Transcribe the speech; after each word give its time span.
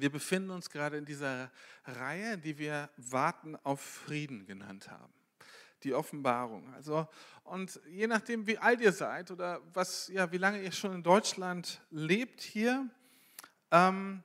Wir 0.00 0.10
befinden 0.10 0.50
uns 0.50 0.70
gerade 0.70 0.96
in 0.96 1.04
dieser 1.04 1.50
Reihe, 1.84 2.38
die 2.38 2.56
wir 2.56 2.88
Warten 2.96 3.56
auf 3.56 3.80
Frieden 3.80 4.46
genannt 4.46 4.90
haben. 4.90 5.12
Die 5.82 5.92
Offenbarung. 5.92 6.72
Also, 6.74 7.06
und 7.44 7.78
je 7.86 8.06
nachdem, 8.06 8.46
wie 8.46 8.56
alt 8.56 8.80
ihr 8.80 8.92
seid 8.92 9.30
oder 9.30 9.60
was, 9.74 10.08
ja, 10.08 10.32
wie 10.32 10.38
lange 10.38 10.62
ihr 10.62 10.72
schon 10.72 10.94
in 10.94 11.02
Deutschland 11.02 11.82
lebt 11.90 12.40
hier, 12.40 12.88
ähm, 13.70 14.22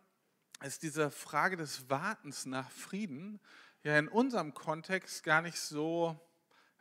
ist 0.64 0.84
diese 0.84 1.12
Frage 1.12 1.58
des 1.58 1.90
Wartens 1.90 2.46
nach 2.46 2.72
Frieden 2.72 3.40
ja 3.84 4.00
in 4.00 4.08
unserem 4.08 4.54
Kontext 4.54 5.24
gar 5.24 5.42
nicht 5.42 5.60
so, 5.60 6.18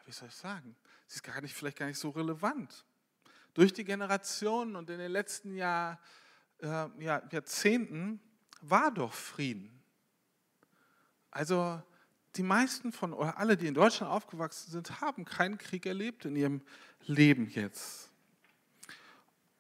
wie 0.06 0.12
soll 0.12 0.28
ich 0.28 0.34
sagen, 0.34 0.76
sie 1.06 1.16
ist 1.16 1.22
gar 1.22 1.40
nicht, 1.40 1.54
vielleicht 1.54 1.78
gar 1.78 1.86
nicht 1.86 1.98
so 1.98 2.10
relevant. 2.10 2.84
Durch 3.54 3.72
die 3.72 3.84
Generationen 3.84 4.76
und 4.76 4.88
in 4.88 4.98
den 4.98 5.12
letzten 5.12 5.54
Jahr, 5.54 6.00
äh, 6.60 6.86
ja, 6.98 7.22
Jahrzehnten 7.30 8.20
war 8.70 8.90
doch 8.90 9.12
Frieden. 9.12 9.70
Also 11.30 11.82
die 12.36 12.42
meisten 12.42 12.92
von, 12.92 13.12
oder 13.12 13.38
alle, 13.38 13.56
die 13.56 13.66
in 13.66 13.74
Deutschland 13.74 14.10
aufgewachsen 14.10 14.70
sind, 14.70 15.00
haben 15.00 15.24
keinen 15.24 15.58
Krieg 15.58 15.86
erlebt 15.86 16.24
in 16.24 16.36
ihrem 16.36 16.62
Leben 17.06 17.48
jetzt. 17.50 18.10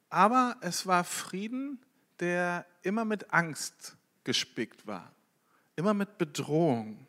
Aber 0.08 0.56
es 0.60 0.86
war 0.86 1.04
Frieden, 1.04 1.80
der 2.20 2.66
immer 2.82 3.04
mit 3.04 3.32
Angst 3.32 3.96
gespickt 4.22 4.86
war, 4.86 5.12
immer 5.76 5.94
mit 5.94 6.18
Bedrohung. 6.18 7.06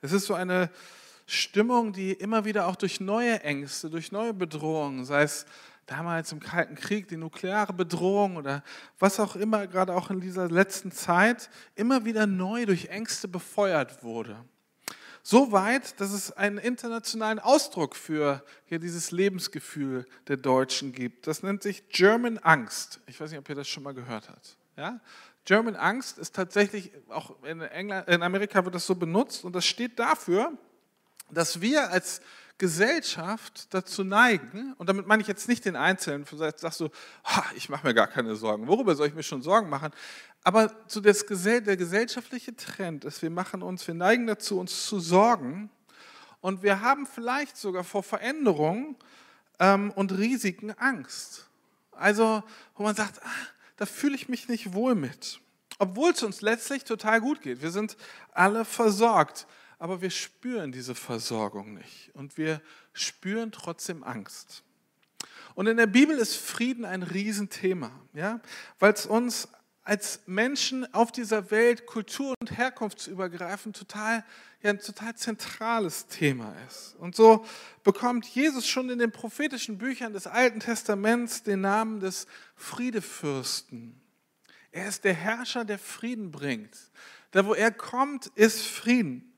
Es 0.00 0.12
ist 0.12 0.26
so 0.26 0.34
eine 0.34 0.70
Stimmung, 1.26 1.92
die 1.92 2.12
immer 2.12 2.44
wieder 2.44 2.66
auch 2.66 2.76
durch 2.76 3.00
neue 3.00 3.40
Ängste, 3.40 3.88
durch 3.88 4.12
neue 4.12 4.34
Bedrohungen, 4.34 5.04
sei 5.06 5.22
es 5.22 5.46
damals 5.86 6.32
im 6.32 6.40
Kalten 6.40 6.74
Krieg, 6.74 7.08
die 7.08 7.16
nukleare 7.16 7.72
Bedrohung 7.72 8.36
oder 8.36 8.62
was 8.98 9.20
auch 9.20 9.36
immer, 9.36 9.66
gerade 9.66 9.94
auch 9.94 10.10
in 10.10 10.20
dieser 10.20 10.48
letzten 10.48 10.92
Zeit, 10.92 11.50
immer 11.74 12.04
wieder 12.04 12.26
neu 12.26 12.66
durch 12.66 12.86
Ängste 12.86 13.28
befeuert 13.28 14.02
wurde. 14.02 14.36
So 15.22 15.52
weit, 15.52 15.98
dass 16.00 16.12
es 16.12 16.32
einen 16.32 16.58
internationalen 16.58 17.38
Ausdruck 17.38 17.96
für 17.96 18.44
ja, 18.68 18.76
dieses 18.76 19.10
Lebensgefühl 19.10 20.06
der 20.28 20.36
Deutschen 20.36 20.92
gibt. 20.92 21.26
Das 21.26 21.42
nennt 21.42 21.62
sich 21.62 21.88
German 21.88 22.36
Angst. 22.38 23.00
Ich 23.06 23.18
weiß 23.18 23.30
nicht, 23.30 23.38
ob 23.38 23.48
ihr 23.48 23.54
das 23.54 23.66
schon 23.66 23.84
mal 23.84 23.94
gehört 23.94 24.28
habt. 24.28 24.58
Ja? 24.76 25.00
German 25.46 25.76
Angst 25.76 26.18
ist 26.18 26.34
tatsächlich, 26.34 26.90
auch 27.08 27.42
in, 27.42 27.62
England, 27.62 28.06
in 28.08 28.22
Amerika 28.22 28.64
wird 28.64 28.74
das 28.74 28.86
so 28.86 28.94
benutzt 28.94 29.44
und 29.44 29.54
das 29.54 29.64
steht 29.64 29.98
dafür, 29.98 30.52
dass 31.30 31.60
wir 31.60 31.90
als 31.90 32.20
Gesellschaft 32.58 33.74
dazu 33.74 34.04
neigen, 34.04 34.74
und 34.74 34.88
damit 34.88 35.06
meine 35.06 35.22
ich 35.22 35.28
jetzt 35.28 35.48
nicht 35.48 35.64
den 35.64 35.74
Einzelnen, 35.74 36.24
vielleicht 36.24 36.60
sagst 36.60 36.80
du, 36.80 36.88
ich 37.56 37.68
mache 37.68 37.86
mir 37.86 37.94
gar 37.94 38.06
keine 38.06 38.36
Sorgen, 38.36 38.68
worüber 38.68 38.94
soll 38.94 39.08
ich 39.08 39.14
mir 39.14 39.24
schon 39.24 39.42
Sorgen 39.42 39.68
machen? 39.68 39.90
Aber 40.44 40.72
so 40.86 41.00
das, 41.00 41.24
der 41.26 41.76
gesellschaftliche 41.76 42.54
Trend 42.54 43.04
ist, 43.04 43.22
wir 43.22 43.30
machen 43.30 43.62
uns, 43.62 43.86
wir 43.86 43.94
neigen 43.94 44.26
dazu, 44.26 44.60
uns 44.60 44.86
zu 44.86 45.00
sorgen 45.00 45.70
und 46.40 46.62
wir 46.62 46.80
haben 46.80 47.06
vielleicht 47.06 47.56
sogar 47.56 47.82
vor 47.82 48.02
Veränderungen 48.02 48.96
ähm, 49.58 49.90
und 49.92 50.12
Risiken 50.12 50.70
Angst. 50.72 51.48
Also, 51.92 52.42
wo 52.76 52.82
man 52.82 52.94
sagt, 52.94 53.20
ah, 53.24 53.46
da 53.76 53.86
fühle 53.86 54.14
ich 54.14 54.28
mich 54.28 54.48
nicht 54.48 54.74
wohl 54.74 54.94
mit. 54.94 55.40
Obwohl 55.78 56.12
es 56.12 56.22
uns 56.22 56.40
letztlich 56.40 56.84
total 56.84 57.20
gut 57.20 57.40
geht. 57.40 57.62
Wir 57.62 57.70
sind 57.70 57.96
alle 58.32 58.64
versorgt 58.64 59.46
aber 59.78 60.00
wir 60.00 60.10
spüren 60.10 60.72
diese 60.72 60.94
Versorgung 60.94 61.74
nicht 61.74 62.10
und 62.14 62.36
wir 62.36 62.60
spüren 62.92 63.52
trotzdem 63.52 64.04
Angst. 64.04 64.62
Und 65.54 65.66
in 65.66 65.76
der 65.76 65.86
Bibel 65.86 66.18
ist 66.18 66.36
Frieden 66.36 66.84
ein 66.84 67.02
Riesenthema, 67.02 67.92
ja? 68.12 68.40
weil 68.78 68.92
es 68.92 69.06
uns 69.06 69.48
als 69.84 70.20
Menschen 70.26 70.92
auf 70.94 71.12
dieser 71.12 71.50
Welt 71.50 71.86
kultur- 71.86 72.34
und 72.40 72.56
herkunftsübergreifend 72.56 73.76
total, 73.76 74.24
ja, 74.62 74.70
ein 74.70 74.80
total 74.80 75.14
zentrales 75.14 76.06
Thema 76.06 76.56
ist. 76.66 76.96
Und 76.98 77.14
so 77.14 77.44
bekommt 77.84 78.24
Jesus 78.26 78.66
schon 78.66 78.88
in 78.88 78.98
den 78.98 79.12
prophetischen 79.12 79.76
Büchern 79.76 80.14
des 80.14 80.26
Alten 80.26 80.60
Testaments 80.60 81.42
den 81.42 81.60
Namen 81.60 82.00
des 82.00 82.26
Friedefürsten. 82.56 84.00
Er 84.72 84.88
ist 84.88 85.04
der 85.04 85.14
Herrscher, 85.14 85.66
der 85.66 85.78
Frieden 85.78 86.30
bringt. 86.32 86.76
Da, 87.30 87.44
wo 87.44 87.52
er 87.52 87.70
kommt, 87.70 88.28
ist 88.34 88.62
Frieden. 88.62 89.33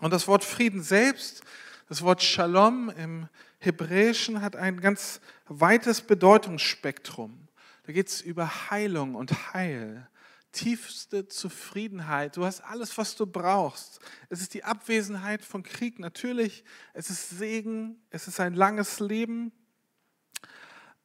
Und 0.00 0.12
das 0.12 0.26
Wort 0.26 0.44
Frieden 0.44 0.82
selbst, 0.82 1.42
das 1.88 2.02
Wort 2.02 2.22
Shalom 2.22 2.90
im 2.90 3.28
Hebräischen 3.58 4.40
hat 4.40 4.56
ein 4.56 4.80
ganz 4.80 5.20
weites 5.46 6.00
Bedeutungsspektrum. 6.00 7.48
Da 7.84 7.92
geht 7.92 8.08
es 8.08 8.20
über 8.20 8.70
Heilung 8.70 9.14
und 9.14 9.52
Heil, 9.52 10.08
tiefste 10.52 11.28
Zufriedenheit. 11.28 12.36
Du 12.36 12.44
hast 12.44 12.60
alles, 12.60 12.96
was 12.98 13.16
du 13.16 13.26
brauchst. 13.26 14.00
Es 14.28 14.40
ist 14.40 14.54
die 14.54 14.64
Abwesenheit 14.64 15.44
von 15.44 15.62
Krieg 15.62 15.98
natürlich. 15.98 16.64
Es 16.92 17.10
ist 17.10 17.30
Segen. 17.30 18.00
Es 18.10 18.28
ist 18.28 18.40
ein 18.40 18.54
langes 18.54 19.00
Leben 19.00 19.52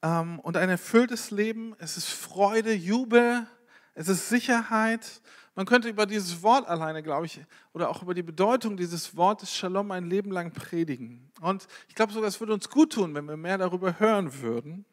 ähm, 0.01 0.39
und 0.39 0.57
ein 0.57 0.69
erfülltes 0.69 1.31
Leben. 1.31 1.75
Es 1.79 1.97
ist 1.97 2.09
Freude, 2.09 2.73
Jubel. 2.73 3.47
Es 3.93 4.07
ist 4.07 4.29
Sicherheit. 4.29 5.21
Man 5.57 5.65
könnte 5.65 5.89
über 5.89 6.05
dieses 6.05 6.43
Wort 6.43 6.67
alleine, 6.67 7.01
glaube 7.01 7.25
ich, 7.25 7.41
oder 7.73 7.89
auch 7.89 8.03
über 8.03 8.13
die 8.13 8.21
Bedeutung 8.21 8.77
dieses 8.77 9.17
Wortes 9.17 9.55
Shalom 9.55 9.89
ein 9.89 10.07
Leben 10.07 10.29
lang 10.29 10.51
predigen. 10.51 11.31
Und 11.41 11.67
ich 11.87 11.95
glaube 11.95 12.13
sogar, 12.13 12.29
es 12.29 12.39
würde 12.39 12.53
uns 12.53 12.69
gut 12.69 12.93
tun, 12.93 13.15
wenn 13.15 13.25
wir 13.25 13.37
mehr 13.37 13.57
darüber 13.57 13.99
hören 13.99 14.39
würden, 14.39 14.85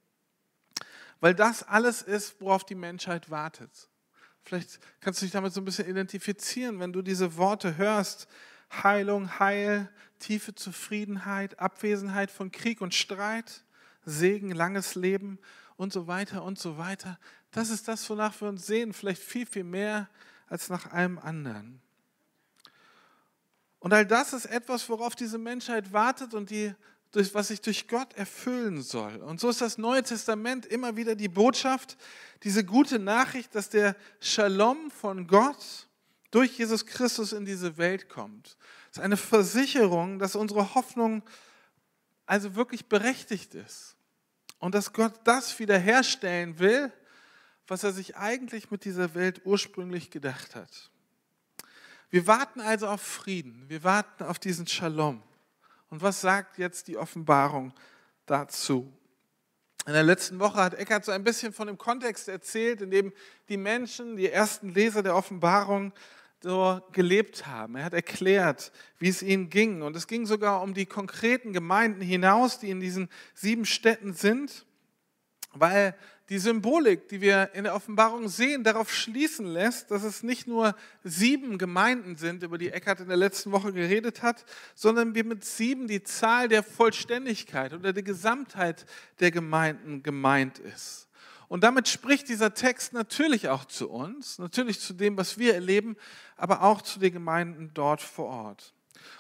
weil 1.21 1.35
das 1.35 1.65
alles 1.65 2.01
ist, 2.01 2.41
worauf 2.41 2.65
die 2.65 2.77
Menschheit 2.77 3.31
wartet. 3.31 3.91
Vielleicht 4.43 4.81
kannst 5.01 5.21
du 5.21 5.27
dich 5.27 5.35
damit 5.35 5.53
so 5.53 5.61
ein 5.61 5.67
bisschen 5.67 5.87
identifizieren, 5.87 6.81
wenn 6.81 6.95
du 6.95 7.03
diese 7.03 7.37
Worte 7.37 7.77
hörst. 7.77 8.27
Heilung, 8.83 9.39
Heil, 9.39 9.91
tiefe 10.19 10.55
Zufriedenheit, 10.55 11.59
Abwesenheit 11.59 12.31
von 12.31 12.51
Krieg 12.51 12.81
und 12.81 12.95
Streit, 12.95 13.65
Segen, 14.07 14.51
langes 14.51 14.95
Leben 14.95 15.39
und 15.77 15.93
so 15.93 16.07
weiter 16.07 16.43
und 16.43 16.59
so 16.59 16.79
weiter. 16.79 17.19
Das 17.51 17.69
ist 17.69 17.87
das, 17.87 18.09
wonach 18.09 18.41
wir 18.41 18.49
uns 18.49 18.67
sehen, 18.67 18.95
vielleicht 18.95 19.21
viel, 19.23 19.45
viel 19.45 19.65
mehr 19.65 20.09
als 20.49 20.69
nach 20.69 20.93
allem 20.93 21.19
anderen. 21.19 21.81
Und 23.79 23.93
all 23.93 24.07
das 24.07 24.33
ist 24.33 24.47
etwas, 24.47 24.89
worauf 24.89 25.15
diese 25.15 25.39
Menschheit 25.39 25.93
wartet 25.93 26.33
und 26.33 26.51
die, 26.51 26.75
was 27.13 27.49
sich 27.49 27.61
durch 27.61 27.87
Gott 27.87 28.15
erfüllen 28.15 28.83
soll. 28.83 29.17
Und 29.17 29.41
so 29.41 29.49
ist 29.51 29.61
das 29.61 29.79
Neue 29.79 30.03
Testament 30.03 30.67
immer 30.67 30.97
wieder 30.97 31.15
die 31.15 31.29
Botschaft, 31.29 31.97
diese 32.43 32.65
gute 32.65 32.99
Nachricht, 32.99 33.55
dass 33.55 33.69
der 33.69 33.95
Shalom 34.21 34.91
von 34.91 35.27
Gott 35.27 35.89
durch 36.31 36.59
Jesus 36.59 36.87
Christus 36.87 37.33
in 37.33 37.45
diese 37.45 37.77
Welt 37.77 38.09
kommt. 38.09 38.57
Das 38.89 38.99
ist 38.99 39.05
eine 39.05 39.17
Versicherung, 39.17 40.19
dass 40.19 40.35
unsere 40.35 40.75
Hoffnung 40.75 41.23
also 42.27 42.55
wirklich 42.55 42.87
berechtigt 42.87 43.55
ist. 43.55 43.97
Und 44.59 44.75
dass 44.75 44.93
Gott 44.93 45.13
das 45.25 45.59
wiederherstellen 45.59 46.59
will, 46.59 46.91
was 47.67 47.85
er 47.85 47.93
sich 47.93 48.17
eigentlich 48.17 48.71
mit 48.71 48.85
dieser 48.85 49.15
Welt 49.15 49.43
ursprünglich 49.45 50.11
gedacht 50.11 50.55
hat. 50.55 50.91
Wir 52.11 52.27
warten 52.27 52.61
also 52.61 52.87
auf 52.87 53.01
Frieden, 53.01 53.65
wir 53.69 53.83
warten 53.83 54.25
auf 54.25 54.39
diesen 54.39 54.67
Shalom. 54.67 55.23
Und 55.91 56.03
was 56.03 56.21
sagt 56.21 56.59
jetzt 56.59 56.89
die 56.89 56.97
Offenbarung 56.97 57.73
dazu? 58.27 58.93
In 59.87 59.93
der 59.93 60.03
letzten 60.03 60.39
Woche 60.39 60.57
hat 60.57 60.75
Eckhard 60.75 61.05
so 61.05 61.13
ein 61.13 61.25
bisschen 61.25 61.53
von 61.53 61.67
dem 61.67 61.77
Kontext 61.77 62.29
erzählt, 62.29 62.81
in 62.81 62.91
dem 62.91 63.13
die 63.49 63.57
Menschen, 63.57 64.17
die 64.17 64.31
ersten 64.31 64.71
Leser 64.71 65.03
der 65.03 65.15
Offenbarung, 65.15 65.93
so 66.41 66.81
gelebt 66.93 67.47
haben. 67.47 67.77
Er 67.77 67.85
hat 67.85 67.95
erklärt, 67.95 68.71
wie 68.99 69.09
es 69.09 69.23
ihnen 69.23 69.51
ging. 69.51 69.83
Und 69.83 69.97
es 69.97 70.07
ging 70.07 70.27
sogar 70.27 70.63
um 70.63 70.75
die 70.75 70.87
konkreten 70.87 71.53
Gemeinden 71.53 72.03
hinaus, 72.03 72.59
die 72.59 72.71
in 72.71 72.81
diesen 72.81 73.09
sieben 73.35 73.65
Städten 73.65 74.13
sind, 74.13 74.67
weil 75.53 75.97
die 76.31 76.39
Symbolik, 76.39 77.09
die 77.09 77.21
wir 77.21 77.51
in 77.53 77.65
der 77.65 77.75
Offenbarung 77.75 78.29
sehen, 78.29 78.65
darauf 78.65 78.93
schließen 78.93 79.47
lässt, 79.47 79.91
dass 79.91 80.05
es 80.05 80.23
nicht 80.23 80.47
nur 80.47 80.75
sieben 81.03 81.59
Gemeinden 81.59 82.17
sind, 82.17 82.43
über 82.43 82.57
die 82.57 82.71
Eckhard 82.71 83.01
in 83.01 83.09
der 83.09 83.17
letzten 83.17 83.53
Woche 83.53 83.73
geredet 83.73 84.23
hat, 84.23 84.45
sondern 84.75 85.15
wir 85.15 85.25
mit 85.25 85.45
sieben 85.45 85.87
die 85.87 86.03
Zahl 86.03 86.49
der 86.49 86.63
Vollständigkeit 86.63 87.75
oder 87.75 87.93
der 87.93 88.03
Gesamtheit 88.03 88.87
der 89.21 89.31
Gemeinden 89.31 90.03
gemeint 90.03 90.59
ist. 90.59 91.09
Und 91.49 91.63
damit 91.63 91.89
spricht 91.89 92.29
dieser 92.29 92.55
Text 92.55 92.95
natürlich 92.95 93.51
auch 93.51 93.67
zu 93.67 93.91
uns, 93.91 94.39
natürlich 94.39 94.81
zu 94.81 94.95
dem, 94.95 95.19
was 95.19 95.39
wir 95.39 95.55
erleben, 95.55 95.97
aber 96.37 96.63
auch 96.63 96.81
zu 96.81 96.99
den 96.99 97.13
Gemeinden 97.13 97.71
dort 97.75 98.01
vor 98.01 98.27
Ort. 98.27 98.75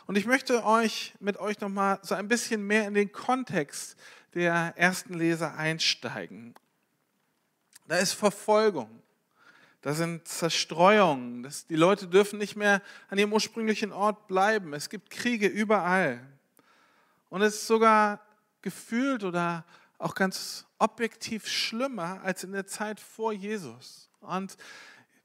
Und 0.06 0.16
ich 0.16 0.24
möchte 0.24 0.64
euch 0.64 1.14
mit 1.20 1.36
euch 1.36 1.60
nochmal 1.60 1.98
so 2.02 2.14
ein 2.14 2.28
bisschen 2.28 2.66
mehr 2.66 2.86
in 2.88 2.94
den 2.94 3.12
Kontext 3.12 3.96
der 4.32 4.72
ersten 4.76 5.14
Leser 5.14 5.54
einsteigen. 5.56 6.54
Da 7.86 7.98
ist 7.98 8.12
Verfolgung. 8.12 9.02
Da 9.82 9.92
sind 9.92 10.26
Zerstreuungen. 10.26 11.42
Das, 11.42 11.66
die 11.66 11.76
Leute 11.76 12.06
dürfen 12.06 12.38
nicht 12.38 12.56
mehr 12.56 12.80
an 13.08 13.18
ihrem 13.18 13.32
ursprünglichen 13.32 13.92
Ort 13.92 14.26
bleiben. 14.28 14.72
Es 14.72 14.88
gibt 14.88 15.10
Kriege 15.10 15.46
überall. 15.46 16.26
Und 17.28 17.42
es 17.42 17.56
ist 17.56 17.66
sogar 17.66 18.20
gefühlt 18.62 19.24
oder 19.24 19.64
auch 19.98 20.14
ganz 20.14 20.64
objektiv 20.78 21.46
schlimmer 21.46 22.22
als 22.22 22.44
in 22.44 22.52
der 22.52 22.66
Zeit 22.66 22.98
vor 22.98 23.32
Jesus. 23.32 24.08
Und 24.20 24.56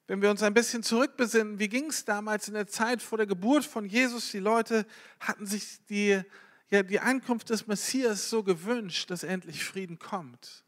wenn 0.07 0.21
wir 0.21 0.29
uns 0.29 0.43
ein 0.43 0.53
bisschen 0.53 0.83
zurückbesinnen, 0.83 1.59
wie 1.59 1.69
ging 1.69 1.85
es 1.85 2.03
damals 2.03 2.47
in 2.47 2.55
der 2.55 2.67
Zeit 2.67 3.01
vor 3.01 3.17
der 3.17 3.27
Geburt 3.27 3.63
von 3.63 3.85
Jesus? 3.85 4.31
Die 4.31 4.39
Leute 4.39 4.85
hatten 5.19 5.45
sich 5.45 5.85
die, 5.85 6.21
ja, 6.69 6.83
die 6.83 6.99
Ankunft 6.99 7.49
des 7.49 7.67
Messias 7.67 8.29
so 8.29 8.43
gewünscht, 8.43 9.09
dass 9.09 9.23
endlich 9.23 9.63
Frieden 9.63 9.99
kommt. 9.99 10.65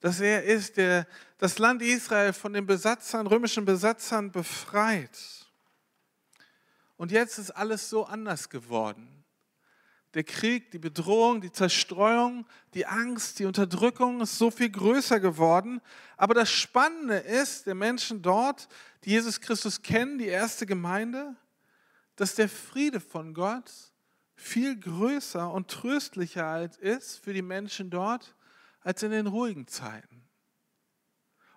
Dass 0.00 0.20
er 0.20 0.44
ist, 0.44 0.76
der 0.76 1.06
das 1.38 1.58
Land 1.58 1.82
Israel 1.82 2.32
von 2.32 2.52
den 2.52 2.66
Besatzern, 2.66 3.26
römischen 3.26 3.64
Besatzern 3.64 4.30
befreit. 4.30 5.18
Und 6.96 7.12
jetzt 7.12 7.38
ist 7.38 7.50
alles 7.50 7.90
so 7.90 8.04
anders 8.04 8.48
geworden 8.48 9.16
der 10.16 10.24
Krieg, 10.24 10.70
die 10.70 10.78
Bedrohung, 10.78 11.42
die 11.42 11.52
Zerstreuung, 11.52 12.46
die 12.72 12.86
Angst, 12.86 13.38
die 13.38 13.44
Unterdrückung 13.44 14.22
ist 14.22 14.38
so 14.38 14.50
viel 14.50 14.70
größer 14.70 15.20
geworden. 15.20 15.82
Aber 16.16 16.32
das 16.32 16.50
Spannende 16.50 17.16
ist, 17.16 17.66
der 17.66 17.74
Menschen 17.74 18.22
dort, 18.22 18.66
die 19.04 19.10
Jesus 19.10 19.42
Christus 19.42 19.82
kennen, 19.82 20.16
die 20.16 20.28
erste 20.28 20.64
Gemeinde, 20.64 21.36
dass 22.16 22.34
der 22.34 22.48
Friede 22.48 22.98
von 22.98 23.34
Gott 23.34 23.70
viel 24.34 24.80
größer 24.80 25.52
und 25.52 25.68
tröstlicher 25.68 26.70
ist 26.80 27.22
für 27.22 27.34
die 27.34 27.42
Menschen 27.42 27.90
dort 27.90 28.34
als 28.86 29.02
in 29.02 29.10
den 29.10 29.26
ruhigen 29.26 29.66
Zeiten. 29.66 30.22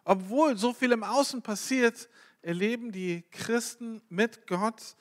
Obwohl 0.04 0.58
so 0.58 0.74
viel 0.74 0.92
im 0.92 1.04
Außen 1.04 1.42
passiert, 1.42 2.10
erleben 2.42 2.92
die 2.92 3.24
Christen 3.32 4.02
mit 4.10 4.48
Gott 4.48 4.96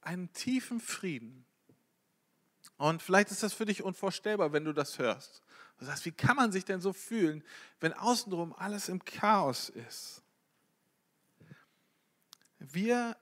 einen 0.00 0.32
tiefen 0.32 0.80
Frieden 0.80 1.44
und 2.76 3.02
vielleicht 3.02 3.30
ist 3.30 3.42
das 3.42 3.52
für 3.52 3.66
dich 3.66 3.82
unvorstellbar, 3.82 4.52
wenn 4.52 4.64
du 4.64 4.72
das 4.72 4.98
hörst. 4.98 5.42
Du 5.78 5.84
sagst, 5.84 6.04
wie 6.04 6.12
kann 6.12 6.36
man 6.36 6.52
sich 6.52 6.64
denn 6.64 6.80
so 6.80 6.92
fühlen, 6.92 7.44
wenn 7.80 7.92
außenrum 7.92 8.52
alles 8.54 8.88
im 8.88 9.04
Chaos 9.04 9.68
ist? 9.68 10.22
Wir 12.58 13.16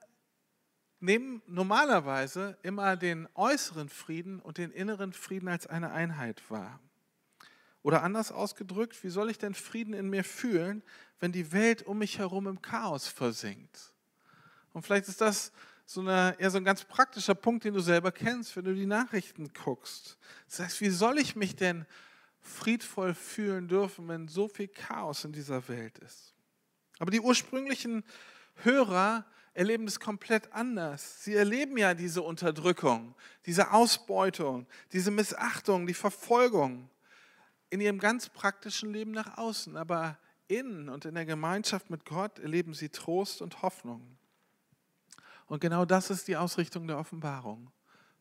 nehmen 1.00 1.42
normalerweise 1.46 2.56
immer 2.62 2.96
den 2.96 3.28
äußeren 3.34 3.88
Frieden 3.88 4.40
und 4.40 4.58
den 4.58 4.70
inneren 4.70 5.12
Frieden 5.12 5.48
als 5.48 5.66
eine 5.66 5.92
Einheit 5.92 6.42
wahr. 6.50 6.80
Oder 7.82 8.02
anders 8.02 8.30
ausgedrückt, 8.30 9.02
wie 9.02 9.08
soll 9.08 9.30
ich 9.30 9.38
denn 9.38 9.54
Frieden 9.54 9.94
in 9.94 10.08
mir 10.08 10.24
fühlen, 10.24 10.82
wenn 11.18 11.32
die 11.32 11.52
Welt 11.52 11.82
um 11.82 11.98
mich 11.98 12.18
herum 12.18 12.46
im 12.46 12.62
Chaos 12.62 13.08
versinkt? 13.08 13.92
Und 14.72 14.82
vielleicht 14.82 15.08
ist 15.08 15.20
das 15.20 15.52
so, 15.84 16.00
eine, 16.00 16.36
ja, 16.38 16.48
so 16.48 16.58
ein 16.58 16.64
ganz 16.64 16.84
praktischer 16.84 17.34
Punkt, 17.34 17.64
den 17.64 17.74
du 17.74 17.80
selber 17.80 18.12
kennst, 18.12 18.56
wenn 18.56 18.64
du 18.64 18.74
die 18.74 18.86
Nachrichten 18.86 19.52
guckst. 19.52 20.16
Das 20.48 20.60
heißt, 20.60 20.80
wie 20.80 20.90
soll 20.90 21.18
ich 21.18 21.36
mich 21.36 21.56
denn 21.56 21.84
friedvoll 22.40 23.14
fühlen 23.14 23.68
dürfen, 23.68 24.08
wenn 24.08 24.28
so 24.28 24.48
viel 24.48 24.68
Chaos 24.68 25.24
in 25.24 25.32
dieser 25.32 25.68
Welt 25.68 25.98
ist? 25.98 26.34
Aber 26.98 27.10
die 27.10 27.20
ursprünglichen 27.20 28.04
Hörer 28.62 29.26
erleben 29.54 29.86
das 29.86 30.00
komplett 30.00 30.52
anders. 30.52 31.24
Sie 31.24 31.34
erleben 31.34 31.76
ja 31.76 31.94
diese 31.94 32.22
Unterdrückung, 32.22 33.14
diese 33.44 33.72
Ausbeutung, 33.72 34.66
diese 34.92 35.10
Missachtung, 35.10 35.86
die 35.86 35.94
Verfolgung 35.94 36.88
in 37.72 37.80
ihrem 37.80 37.98
ganz 37.98 38.28
praktischen 38.28 38.92
Leben 38.92 39.12
nach 39.12 39.38
außen. 39.38 39.78
Aber 39.78 40.18
innen 40.46 40.90
und 40.90 41.06
in 41.06 41.14
der 41.14 41.24
Gemeinschaft 41.24 41.88
mit 41.88 42.04
Gott 42.04 42.38
erleben 42.38 42.74
sie 42.74 42.90
Trost 42.90 43.40
und 43.40 43.62
Hoffnung. 43.62 44.18
Und 45.46 45.60
genau 45.60 45.86
das 45.86 46.10
ist 46.10 46.28
die 46.28 46.36
Ausrichtung 46.36 46.86
der 46.86 46.98
Offenbarung. 46.98 47.72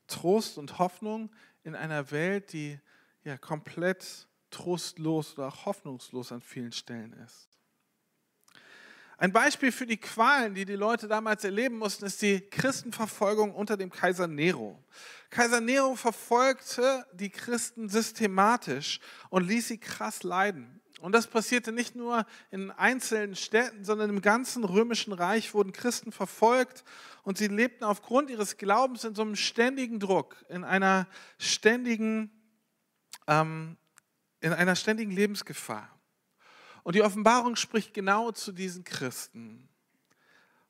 Trost 0.07 0.57
und 0.57 0.79
Hoffnung 0.79 1.29
in 1.65 1.75
einer 1.75 2.11
Welt, 2.11 2.53
die 2.53 2.79
ja 3.25 3.37
komplett 3.37 4.25
trostlos 4.51 5.33
oder 5.33 5.49
auch 5.49 5.65
hoffnungslos 5.65 6.31
an 6.31 6.41
vielen 6.41 6.71
Stellen 6.71 7.11
ist. 7.11 7.49
Ein 9.21 9.33
Beispiel 9.33 9.71
für 9.71 9.85
die 9.85 9.99
Qualen, 9.99 10.55
die 10.55 10.65
die 10.65 10.73
Leute 10.73 11.07
damals 11.07 11.43
erleben 11.43 11.77
mussten, 11.77 12.05
ist 12.05 12.23
die 12.23 12.41
Christenverfolgung 12.41 13.53
unter 13.53 13.77
dem 13.77 13.91
Kaiser 13.91 14.25
Nero. 14.25 14.83
Kaiser 15.29 15.61
Nero 15.61 15.95
verfolgte 15.95 17.05
die 17.13 17.29
Christen 17.29 17.87
systematisch 17.87 18.99
und 19.29 19.47
ließ 19.47 19.67
sie 19.67 19.77
krass 19.77 20.23
leiden. 20.23 20.81
Und 21.01 21.11
das 21.11 21.27
passierte 21.27 21.71
nicht 21.71 21.95
nur 21.95 22.25
in 22.49 22.71
einzelnen 22.71 23.35
Städten, 23.35 23.85
sondern 23.85 24.09
im 24.09 24.21
ganzen 24.23 24.63
römischen 24.63 25.13
Reich 25.13 25.53
wurden 25.53 25.71
Christen 25.71 26.11
verfolgt 26.11 26.83
und 27.21 27.37
sie 27.37 27.47
lebten 27.47 27.83
aufgrund 27.83 28.31
ihres 28.31 28.57
Glaubens 28.57 29.03
in 29.03 29.13
so 29.13 29.21
einem 29.21 29.35
ständigen 29.35 29.99
Druck, 29.99 30.35
in 30.49 30.63
einer 30.63 31.05
ständigen, 31.37 32.31
ähm, 33.27 33.77
in 34.39 34.51
einer 34.51 34.75
ständigen 34.75 35.11
Lebensgefahr. 35.11 36.00
Und 36.83 36.95
die 36.95 37.03
Offenbarung 37.03 37.55
spricht 37.55 37.93
genau 37.93 38.31
zu 38.31 38.51
diesen 38.51 38.83
Christen. 38.83 39.67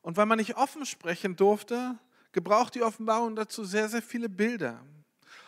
Und 0.01 0.17
weil 0.17 0.25
man 0.25 0.37
nicht 0.37 0.57
offen 0.57 0.85
sprechen 0.85 1.35
durfte, 1.35 1.97
gebraucht 2.31 2.75
die 2.75 2.83
Offenbarung 2.83 3.35
dazu 3.35 3.63
sehr, 3.63 3.87
sehr 3.87 4.01
viele 4.01 4.29
Bilder. 4.29 4.83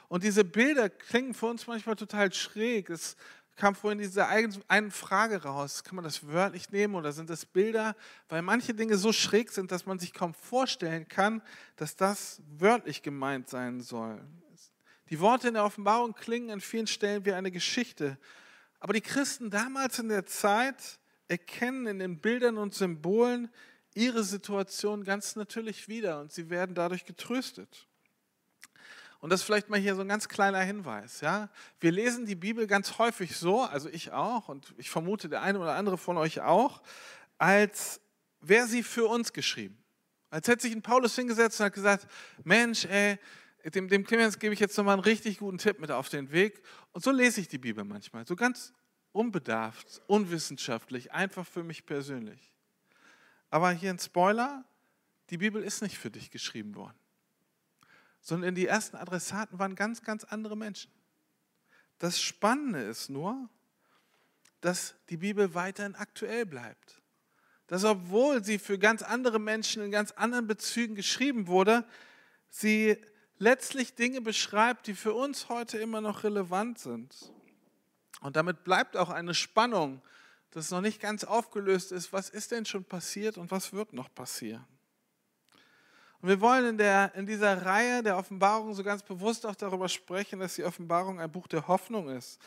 Und 0.07 0.23
diese 0.23 0.43
Bilder 0.43 0.89
klingen 0.89 1.33
für 1.33 1.47
uns 1.47 1.65
manchmal 1.65 1.95
total 1.95 2.31
schräg. 2.31 2.89
Es 2.89 3.15
kam 3.55 3.75
vorhin 3.75 3.99
diese 3.99 4.27
eine 4.27 4.91
Frage 4.91 5.43
raus. 5.43 5.83
Kann 5.83 5.95
man 5.95 6.03
das 6.03 6.27
wörtlich 6.27 6.71
nehmen 6.71 6.95
oder 6.95 7.11
sind 7.11 7.29
das 7.29 7.45
Bilder? 7.45 7.95
Weil 8.29 8.41
manche 8.41 8.73
Dinge 8.73 8.97
so 8.97 9.11
schräg 9.11 9.51
sind, 9.51 9.71
dass 9.71 9.85
man 9.85 9.99
sich 9.99 10.13
kaum 10.13 10.33
vorstellen 10.33 11.07
kann, 11.07 11.41
dass 11.75 11.95
das 11.95 12.41
wörtlich 12.57 13.01
gemeint 13.01 13.49
sein 13.49 13.81
soll. 13.81 14.21
Die 15.09 15.19
Worte 15.19 15.49
in 15.49 15.53
der 15.55 15.65
Offenbarung 15.65 16.13
klingen 16.13 16.49
an 16.51 16.61
vielen 16.61 16.87
Stellen 16.87 17.25
wie 17.25 17.33
eine 17.33 17.51
Geschichte. 17.51 18.17
Aber 18.83 18.91
die 18.91 18.99
Christen 18.99 19.49
damals 19.49 19.97
in 19.99 20.09
der 20.09 20.25
Zeit 20.25 20.99
erkennen 21.29 21.87
in 21.87 21.99
den 21.99 22.19
Bildern 22.19 22.57
und 22.57 22.73
Symbolen 22.73 23.49
ihre 23.95 24.25
Situation 24.25 25.05
ganz 25.05 25.37
natürlich 25.37 25.87
wieder 25.87 26.19
und 26.19 26.33
sie 26.33 26.49
werden 26.49 26.75
dadurch 26.75 27.05
getröstet. 27.05 27.87
Und 29.21 29.29
das 29.29 29.39
ist 29.39 29.45
vielleicht 29.45 29.69
mal 29.69 29.79
hier 29.79 29.95
so 29.95 30.01
ein 30.01 30.09
ganz 30.09 30.27
kleiner 30.27 30.59
Hinweis. 30.59 31.21
Ja? 31.21 31.49
Wir 31.79 31.93
lesen 31.93 32.25
die 32.25 32.35
Bibel 32.35 32.67
ganz 32.67 32.97
häufig 32.97 33.37
so, 33.37 33.61
also 33.61 33.87
ich 33.87 34.11
auch 34.11 34.49
und 34.49 34.73
ich 34.77 34.89
vermute 34.89 35.29
der 35.29 35.43
eine 35.43 35.59
oder 35.59 35.75
andere 35.75 35.97
von 35.97 36.17
euch 36.17 36.41
auch, 36.41 36.81
als 37.37 38.01
wäre 38.41 38.67
sie 38.67 38.83
für 38.83 39.07
uns 39.07 39.31
geschrieben. 39.31 39.81
Als 40.29 40.49
hätte 40.49 40.63
sich 40.63 40.75
ein 40.75 40.81
Paulus 40.81 41.15
hingesetzt 41.15 41.57
und 41.61 41.67
hat 41.67 41.73
gesagt, 41.73 42.05
Mensch, 42.43 42.83
ey, 42.83 43.17
dem, 43.63 43.87
dem 43.87 44.05
Clemens 44.05 44.39
gebe 44.39 44.53
ich 44.53 44.59
jetzt 44.59 44.77
nochmal 44.77 44.93
einen 44.93 45.03
richtig 45.03 45.39
guten 45.39 45.57
Tipp 45.57 45.79
mit 45.79 45.91
auf 45.91 46.09
den 46.09 46.31
Weg. 46.31 46.61
Und 46.91 47.03
so 47.03 47.11
lese 47.11 47.41
ich 47.41 47.47
die 47.47 47.57
Bibel 47.57 47.83
manchmal, 47.83 48.25
so 48.27 48.35
ganz 48.35 48.73
unbedarft, 49.11 50.01
unwissenschaftlich, 50.07 51.11
einfach 51.11 51.45
für 51.45 51.63
mich 51.63 51.85
persönlich. 51.85 52.53
Aber 53.49 53.71
hier 53.71 53.91
ein 53.91 53.99
Spoiler, 53.99 54.65
die 55.29 55.37
Bibel 55.37 55.63
ist 55.63 55.81
nicht 55.81 55.97
für 55.97 56.11
dich 56.11 56.31
geschrieben 56.31 56.75
worden 56.75 56.97
sondern 58.23 58.55
die 58.55 58.67
ersten 58.67 58.95
Adressaten 58.95 59.59
waren 59.59 59.75
ganz, 59.75 60.01
ganz 60.01 60.23
andere 60.23 60.55
Menschen. 60.55 60.89
Das 61.99 62.21
Spannende 62.21 62.81
ist 62.81 63.09
nur, 63.09 63.49
dass 64.61 64.95
die 65.09 65.17
Bibel 65.17 65.53
weiterhin 65.53 65.93
aktuell 65.93 66.45
bleibt. 66.45 67.01
Dass 67.67 67.83
obwohl 67.83 68.41
sie 68.43 68.59
für 68.59 68.79
ganz 68.79 69.03
andere 69.03 69.39
Menschen 69.39 69.83
in 69.83 69.91
ganz 69.91 70.11
anderen 70.11 70.47
Bezügen 70.47 70.95
geschrieben 70.95 71.47
wurde, 71.47 71.85
sie 72.49 72.97
letztlich 73.37 73.95
Dinge 73.95 74.21
beschreibt, 74.21 74.87
die 74.87 74.93
für 74.93 75.13
uns 75.13 75.49
heute 75.49 75.77
immer 75.77 76.01
noch 76.01 76.23
relevant 76.23 76.79
sind. 76.79 77.31
Und 78.21 78.35
damit 78.35 78.63
bleibt 78.63 78.95
auch 78.95 79.09
eine 79.09 79.33
Spannung, 79.33 80.01
dass 80.51 80.71
noch 80.71 80.81
nicht 80.81 81.01
ganz 81.01 81.23
aufgelöst 81.23 81.91
ist, 81.91 82.13
was 82.13 82.29
ist 82.29 82.51
denn 82.51 82.65
schon 82.65 82.85
passiert 82.85 83.37
und 83.37 83.51
was 83.51 83.73
wird 83.73 83.91
noch 83.93 84.13
passieren. 84.13 84.65
Und 86.21 86.29
wir 86.29 86.39
wollen 86.39 86.65
in, 86.65 86.77
der, 86.77 87.13
in 87.15 87.25
dieser 87.25 87.65
Reihe 87.65 88.01
der 88.01 88.15
Offenbarung 88.17 88.73
so 88.73 88.81
ganz 88.81 89.03
bewusst 89.03 89.45
auch 89.45 89.55
darüber 89.55 89.89
sprechen, 89.89 90.39
dass 90.39 90.55
die 90.55 90.63
Offenbarung 90.63 91.19
ein 91.19 91.29
Buch 91.29 91.47
der 91.47 91.67
Hoffnung 91.67 92.07
ist. 92.07 92.39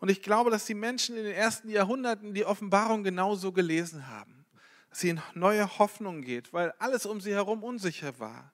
Und 0.00 0.10
ich 0.10 0.20
glaube, 0.20 0.50
dass 0.50 0.66
die 0.66 0.74
Menschen 0.74 1.16
in 1.16 1.24
den 1.24 1.32
ersten 1.32 1.70
Jahrhunderten 1.70 2.34
die 2.34 2.44
Offenbarung 2.44 3.04
genauso 3.04 3.52
gelesen 3.52 4.08
haben. 4.08 4.44
Dass 4.90 5.00
sie 5.00 5.10
in 5.10 5.22
neue 5.32 5.78
Hoffnung 5.78 6.20
geht, 6.20 6.52
weil 6.52 6.72
alles 6.78 7.06
um 7.06 7.22
sie 7.22 7.32
herum 7.32 7.62
unsicher 7.62 8.18
war. 8.18 8.52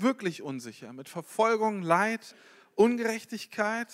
Wirklich 0.00 0.42
unsicher. 0.42 0.92
Mit 0.92 1.08
Verfolgung, 1.08 1.82
Leid, 1.82 2.34
Ungerechtigkeit. 2.74 3.88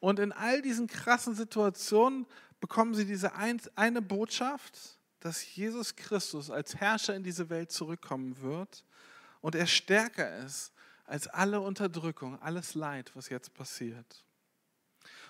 Und 0.00 0.18
in 0.18 0.32
all 0.32 0.62
diesen 0.62 0.86
krassen 0.86 1.34
Situationen 1.34 2.26
bekommen 2.60 2.94
sie 2.94 3.04
diese 3.04 3.32
eine 3.34 4.02
Botschaft, 4.02 4.98
dass 5.20 5.54
Jesus 5.54 5.96
Christus 5.96 6.50
als 6.50 6.76
Herrscher 6.76 7.14
in 7.14 7.22
diese 7.22 7.50
Welt 7.50 7.72
zurückkommen 7.72 8.40
wird 8.40 8.84
und 9.40 9.54
er 9.54 9.66
stärker 9.66 10.38
ist 10.44 10.72
als 11.04 11.28
alle 11.28 11.60
Unterdrückung, 11.60 12.40
alles 12.42 12.74
Leid, 12.74 13.12
was 13.14 13.28
jetzt 13.28 13.54
passiert. 13.54 14.24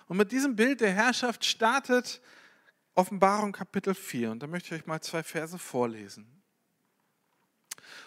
Und 0.07 0.17
mit 0.17 0.31
diesem 0.31 0.55
Bild 0.55 0.81
der 0.81 0.91
Herrschaft 0.91 1.45
startet 1.45 2.21
Offenbarung 2.95 3.51
Kapitel 3.51 3.93
4. 3.93 4.31
Und 4.31 4.41
da 4.41 4.47
möchte 4.47 4.73
ich 4.73 4.81
euch 4.81 4.87
mal 4.87 5.01
zwei 5.01 5.21
Verse 5.21 5.57
vorlesen. 5.59 6.36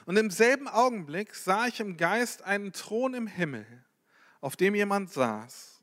Und 0.06 0.16
im 0.16 0.30
selben 0.30 0.68
Augenblick 0.68 1.34
sah 1.34 1.66
ich 1.66 1.80
im 1.80 1.96
Geist 1.96 2.42
einen 2.42 2.72
Thron 2.72 3.14
im 3.14 3.26
Himmel, 3.26 3.66
auf 4.40 4.56
dem 4.56 4.74
jemand 4.74 5.12
saß. 5.12 5.80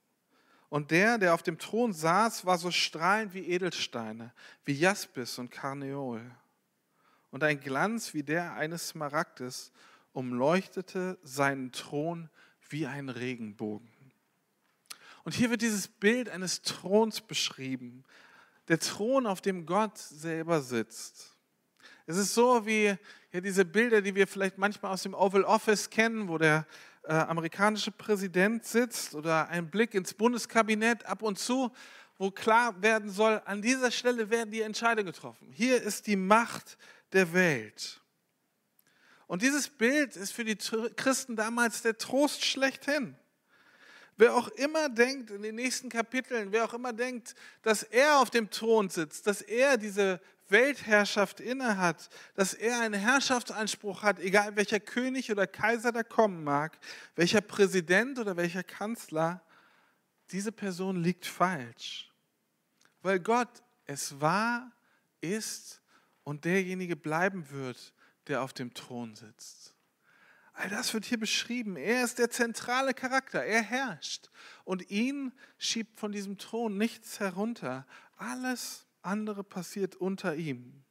Und 0.69 0.91
der, 0.91 1.17
der 1.17 1.33
auf 1.33 1.43
dem 1.43 1.57
Thron 1.57 1.93
saß, 1.93 2.45
war 2.45 2.57
so 2.57 2.71
strahlend 2.71 3.33
wie 3.33 3.47
Edelsteine, 3.47 4.33
wie 4.65 4.73
Jaspis 4.73 5.37
und 5.39 5.51
Karneol. 5.51 6.21
und 7.29 7.43
ein 7.43 7.59
Glanz 7.59 8.13
wie 8.13 8.23
der 8.23 8.53
eines 8.53 8.89
Smaragdes 8.89 9.71
umleuchtete 10.13 11.19
seinen 11.21 11.71
Thron 11.71 12.29
wie 12.69 12.87
ein 12.87 13.09
Regenbogen. 13.09 13.89
Und 15.23 15.33
hier 15.33 15.49
wird 15.49 15.61
dieses 15.61 15.87
Bild 15.87 16.29
eines 16.29 16.61
Throns 16.61 17.21
beschrieben. 17.21 18.03
Der 18.67 18.79
Thron, 18.79 19.27
auf 19.27 19.41
dem 19.41 19.65
Gott 19.65 19.97
selber 19.97 20.61
sitzt. 20.61 21.35
Es 22.05 22.17
ist 22.17 22.33
so 22.33 22.65
wie 22.65 22.97
ja, 23.37 23.41
diese 23.41 23.65
Bilder, 23.65 24.01
die 24.01 24.15
wir 24.15 24.25
vielleicht 24.25 24.57
manchmal 24.57 24.91
aus 24.91 25.03
dem 25.03 25.13
Oval 25.13 25.43
Office 25.43 25.91
kennen, 25.91 26.27
wo 26.27 26.39
der 26.39 26.65
äh, 27.03 27.13
amerikanische 27.13 27.91
Präsident 27.91 28.65
sitzt 28.65 29.13
oder 29.13 29.47
ein 29.49 29.69
Blick 29.69 29.93
ins 29.93 30.15
Bundeskabinett 30.15 31.05
ab 31.05 31.21
und 31.21 31.37
zu, 31.37 31.71
wo 32.17 32.31
klar 32.31 32.81
werden 32.81 33.11
soll, 33.11 33.39
an 33.45 33.61
dieser 33.61 33.91
Stelle 33.91 34.31
werden 34.31 34.49
die 34.49 34.61
Entscheidungen 34.61 35.05
getroffen. 35.05 35.51
Hier 35.51 35.79
ist 35.79 36.07
die 36.07 36.15
Macht 36.15 36.79
der 37.13 37.31
Welt. 37.31 38.01
Und 39.27 39.43
dieses 39.43 39.69
Bild 39.69 40.15
ist 40.15 40.31
für 40.31 40.43
die 40.43 40.55
Christen 40.55 41.35
damals 41.35 41.83
der 41.83 41.95
Trost 41.95 42.43
schlechthin. 42.43 43.15
Wer 44.17 44.35
auch 44.35 44.47
immer 44.49 44.89
denkt 44.89 45.29
in 45.29 45.43
den 45.43 45.55
nächsten 45.55 45.89
Kapiteln, 45.89 46.51
wer 46.51 46.65
auch 46.65 46.73
immer 46.73 46.91
denkt, 46.91 47.35
dass 47.61 47.83
er 47.83 48.19
auf 48.19 48.31
dem 48.31 48.49
Thron 48.49 48.89
sitzt, 48.89 49.27
dass 49.27 49.41
er 49.41 49.77
diese 49.77 50.19
Weltherrschaft 50.49 51.39
innehat, 51.39 52.09
dass 52.33 52.53
er 52.53 52.81
einen 52.81 52.99
Herrschaftsanspruch 52.99 54.01
hat, 54.01 54.19
egal 54.19 54.55
welcher 54.55 54.79
König 54.79 55.31
oder 55.31 55.45
Kaiser 55.45 55.91
da 55.91 56.01
kommen 56.03 56.43
mag, 56.43 56.79
welcher 57.15 57.41
Präsident 57.41 58.17
oder 58.17 58.37
welcher 58.37 58.63
Kanzler, 58.63 59.41
diese 60.31 60.51
Person 60.51 61.03
liegt 61.03 61.25
falsch. 61.25 62.11
Weil 63.01 63.19
Gott 63.19 63.61
es 63.85 64.19
war, 64.19 64.71
ist 65.21 65.81
und 66.23 66.43
derjenige 66.43 66.95
bleiben 66.95 67.49
wird, 67.51 67.93
der 68.27 68.41
auf 68.41 68.53
dem 68.53 68.73
Thron 68.73 69.15
sitzt. 69.15 69.76
All 70.59 70.69
das 70.69 70.91
wird 70.95 71.05
hier 71.05 71.19
beschrieben. 71.19 71.75
Er 71.75 72.03
ist 72.03 72.17
der 72.17 72.31
zentrale 72.31 72.95
Charakter. 72.95 73.43
Er 73.43 73.61
herrscht. 73.61 74.31
Und 74.63 74.89
ihn 74.89 75.31
schiebt 75.59 75.99
von 75.99 76.11
diesem 76.11 76.39
Thron 76.39 76.79
nichts 76.79 77.19
herunter. 77.19 77.85
Alles 78.17 78.87
andere 79.03 79.43
passiert 79.43 79.95
unter 79.95 80.35
ihm. 80.35 80.83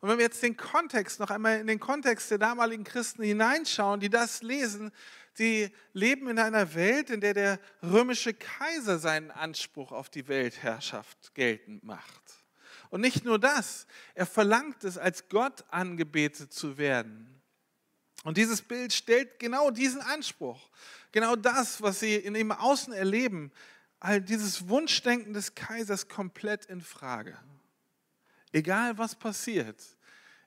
Und 0.00 0.08
wenn 0.08 0.18
wir 0.18 0.26
jetzt 0.26 0.44
den 0.44 0.56
Kontext 0.56 1.18
noch 1.18 1.30
einmal 1.30 1.58
in 1.58 1.66
den 1.66 1.80
Kontext 1.80 2.30
der 2.30 2.38
damaligen 2.38 2.84
Christen 2.84 3.24
hineinschauen, 3.24 3.98
die 3.98 4.10
das 4.10 4.42
lesen, 4.42 4.92
die 5.40 5.72
leben 5.92 6.28
in 6.28 6.38
einer 6.38 6.72
Welt, 6.76 7.10
in 7.10 7.20
der 7.20 7.34
der 7.34 7.58
römische 7.82 8.32
Kaiser 8.32 9.00
seinen 9.00 9.32
Anspruch 9.32 9.90
auf 9.90 10.08
die 10.08 10.28
Weltherrschaft 10.28 11.34
geltend 11.34 11.82
macht. 11.82 12.22
Und 12.90 13.00
nicht 13.00 13.24
nur 13.24 13.40
das, 13.40 13.88
er 14.14 14.26
verlangt 14.26 14.84
es, 14.84 14.98
als 14.98 15.28
Gott 15.28 15.64
angebetet 15.68 16.52
zu 16.52 16.78
werden. 16.78 17.37
Und 18.24 18.36
dieses 18.36 18.62
Bild 18.62 18.92
stellt 18.92 19.38
genau 19.38 19.70
diesen 19.70 20.00
Anspruch, 20.00 20.70
genau 21.12 21.36
das, 21.36 21.80
was 21.80 22.00
sie 22.00 22.16
in 22.16 22.34
ihm 22.34 22.52
Außen 22.52 22.92
erleben, 22.92 23.52
all 24.00 24.20
dieses 24.20 24.68
Wunschdenken 24.68 25.32
des 25.32 25.54
Kaisers 25.54 26.08
komplett 26.08 26.66
in 26.66 26.80
Frage. 26.80 27.38
Egal 28.52 28.96
was 28.98 29.14
passiert, 29.14 29.82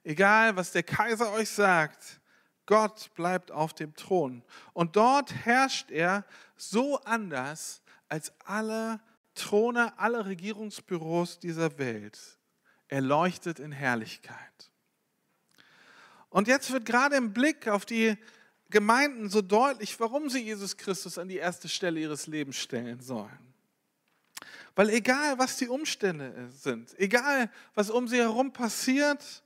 egal 0.04 0.56
was 0.56 0.72
der 0.72 0.84
Kaiser 0.84 1.32
euch 1.34 1.50
sagt, 1.50 2.20
Gott 2.66 3.14
bleibt 3.16 3.52
auf 3.52 3.74
dem 3.74 3.96
Thron. 3.96 4.44
Und 4.74 4.96
dort 4.96 5.34
herrscht 5.34 5.92
er 5.92 6.26
so 6.56 7.00
anders 7.02 7.82
als 8.08 8.32
alle 8.46 9.02
Throne, 9.36 9.98
alle 9.98 10.26
Regierungsbüros 10.26 11.40
dieser 11.40 11.78
Welt. 11.78 12.38
Er 12.88 13.02
leuchtet 13.02 13.60
in 13.60 13.72
Herrlichkeit. 13.72 14.71
Und 16.32 16.48
jetzt 16.48 16.72
wird 16.72 16.86
gerade 16.86 17.18
im 17.18 17.34
Blick 17.34 17.68
auf 17.68 17.86
die 17.86 18.18
Gemeinden 18.70 19.30
so 19.30 19.42
deutlich, 19.42 20.00
warum 20.00 20.30
sie 20.30 20.40
Jesus 20.40 20.76
Christus 20.78 21.18
an 21.18 21.28
die 21.28 21.38
erste 21.38 21.70
Stelle 21.70 22.00
ihres 22.00 22.26
Lebens 22.26 22.56
stellen 22.56 23.02
sollen. 23.02 23.54
Weil 24.74 24.90
egal, 24.90 25.38
was 25.38 25.58
die 25.58 25.68
Umstände 25.68 26.50
sind, 26.50 26.98
egal, 26.98 27.52
was 27.76 27.90
um 27.90 28.08
sie 28.08 28.18
herum 28.18 28.54
passiert, 28.54 29.44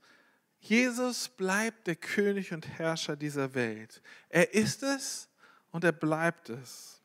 Jesus 0.60 1.28
bleibt 1.28 1.88
der 1.88 1.96
König 1.96 2.52
und 2.52 2.66
Herrscher 2.66 3.16
dieser 3.16 3.54
Welt. 3.54 4.00
Er 4.28 4.54
ist 4.54 4.84
es 4.84 5.28
und 5.72 5.82
er 5.82 5.92
bleibt 5.92 6.48
es. 6.48 6.95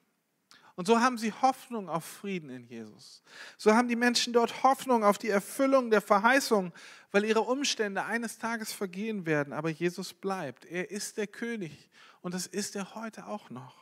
Und 0.82 0.88
so 0.88 1.00
haben 1.00 1.20
sie 1.20 1.32
Hoffnung 1.32 1.90
auf 1.90 2.04
Frieden 2.04 2.50
in 2.50 2.66
Jesus. 2.66 3.22
So 3.56 3.76
haben 3.76 3.88
die 3.88 3.96
Menschen 3.96 4.34
dort 4.34 4.64
Hoffnung 4.64 5.04
auf 5.04 5.20
die 5.20 5.30
Erfüllung 5.30 5.92
der 5.92 6.02
Verheißung, 6.02 6.74
weil 7.12 7.24
ihre 7.24 7.42
Umstände 7.42 8.04
eines 8.04 8.40
Tages 8.40 8.74
vergehen 8.74 9.28
werden, 9.28 9.54
aber 9.54 9.70
Jesus 9.70 10.12
bleibt. 10.12 10.66
Er 10.66 10.90
ist 10.90 11.18
der 11.18 11.28
König 11.28 11.88
und 12.22 12.34
das 12.34 12.48
ist 12.48 12.76
er 12.76 12.96
heute 12.96 13.28
auch 13.28 13.52
noch. 13.52 13.76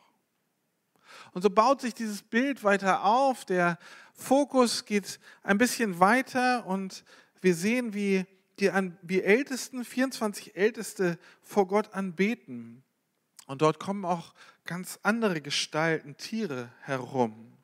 Und 1.32 1.42
so 1.42 1.50
baut 1.50 1.80
sich 1.80 1.94
dieses 1.94 2.22
Bild 2.22 2.66
weiter 2.66 3.06
auf. 3.06 3.46
Der 3.46 3.80
Fokus 4.14 4.84
geht 4.84 5.22
ein 5.42 5.58
bisschen 5.58 6.02
weiter 6.02 6.66
und 6.66 7.06
wir 7.40 7.56
sehen, 7.56 7.94
wie 7.94 8.26
die, 8.60 8.70
wie 9.04 9.22
Ältesten, 9.22 9.86
24 9.86 10.58
Älteste 10.58 11.18
vor 11.44 11.66
Gott 11.66 11.94
anbeten. 11.94 12.84
Und 13.48 13.62
dort 13.62 13.80
kommen 13.80 14.04
auch 14.04 14.34
ganz 14.70 15.00
andere 15.02 15.42
Gestalten, 15.42 16.16
Tiere 16.16 16.72
herum. 16.82 17.58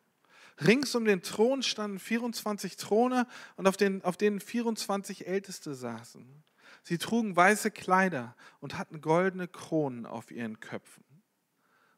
Rings 0.59 0.95
um 0.95 1.05
den 1.05 1.21
Thron 1.21 1.61
standen 1.61 1.99
24 1.99 2.77
Throne 2.77 3.27
und 3.57 3.67
auf, 3.67 3.77
den, 3.77 4.03
auf 4.03 4.17
denen 4.17 4.39
24 4.39 5.27
Älteste 5.27 5.75
saßen. 5.75 6.43
Sie 6.81 6.97
trugen 6.97 7.35
weiße 7.35 7.69
Kleider 7.69 8.35
und 8.59 8.79
hatten 8.79 9.01
goldene 9.01 9.47
Kronen 9.47 10.07
auf 10.07 10.31
ihren 10.31 10.59
Köpfen. 10.59 11.03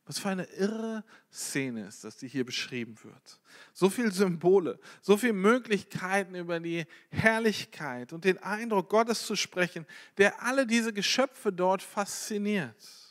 Was 0.05 0.19
für 0.19 0.27
eine 0.27 0.43
irre 0.43 1.05
Szene 1.31 1.87
ist 1.87 2.03
das, 2.03 2.17
die 2.17 2.27
hier 2.27 2.45
beschrieben 2.45 2.95
wird. 3.03 3.39
So 3.71 3.89
viele 3.89 4.11
Symbole, 4.11 4.77
so 5.01 5.15
viele 5.15 5.33
Möglichkeiten 5.33 6.35
über 6.35 6.59
die 6.59 6.85
Herrlichkeit 7.11 8.11
und 8.11 8.25
den 8.25 8.39
Eindruck 8.39 8.89
Gottes 8.89 9.25
zu 9.25 9.37
sprechen, 9.37 9.85
der 10.17 10.43
alle 10.43 10.67
diese 10.67 10.91
Geschöpfe 10.91 11.53
dort 11.53 11.81
fasziniert. 11.81 13.06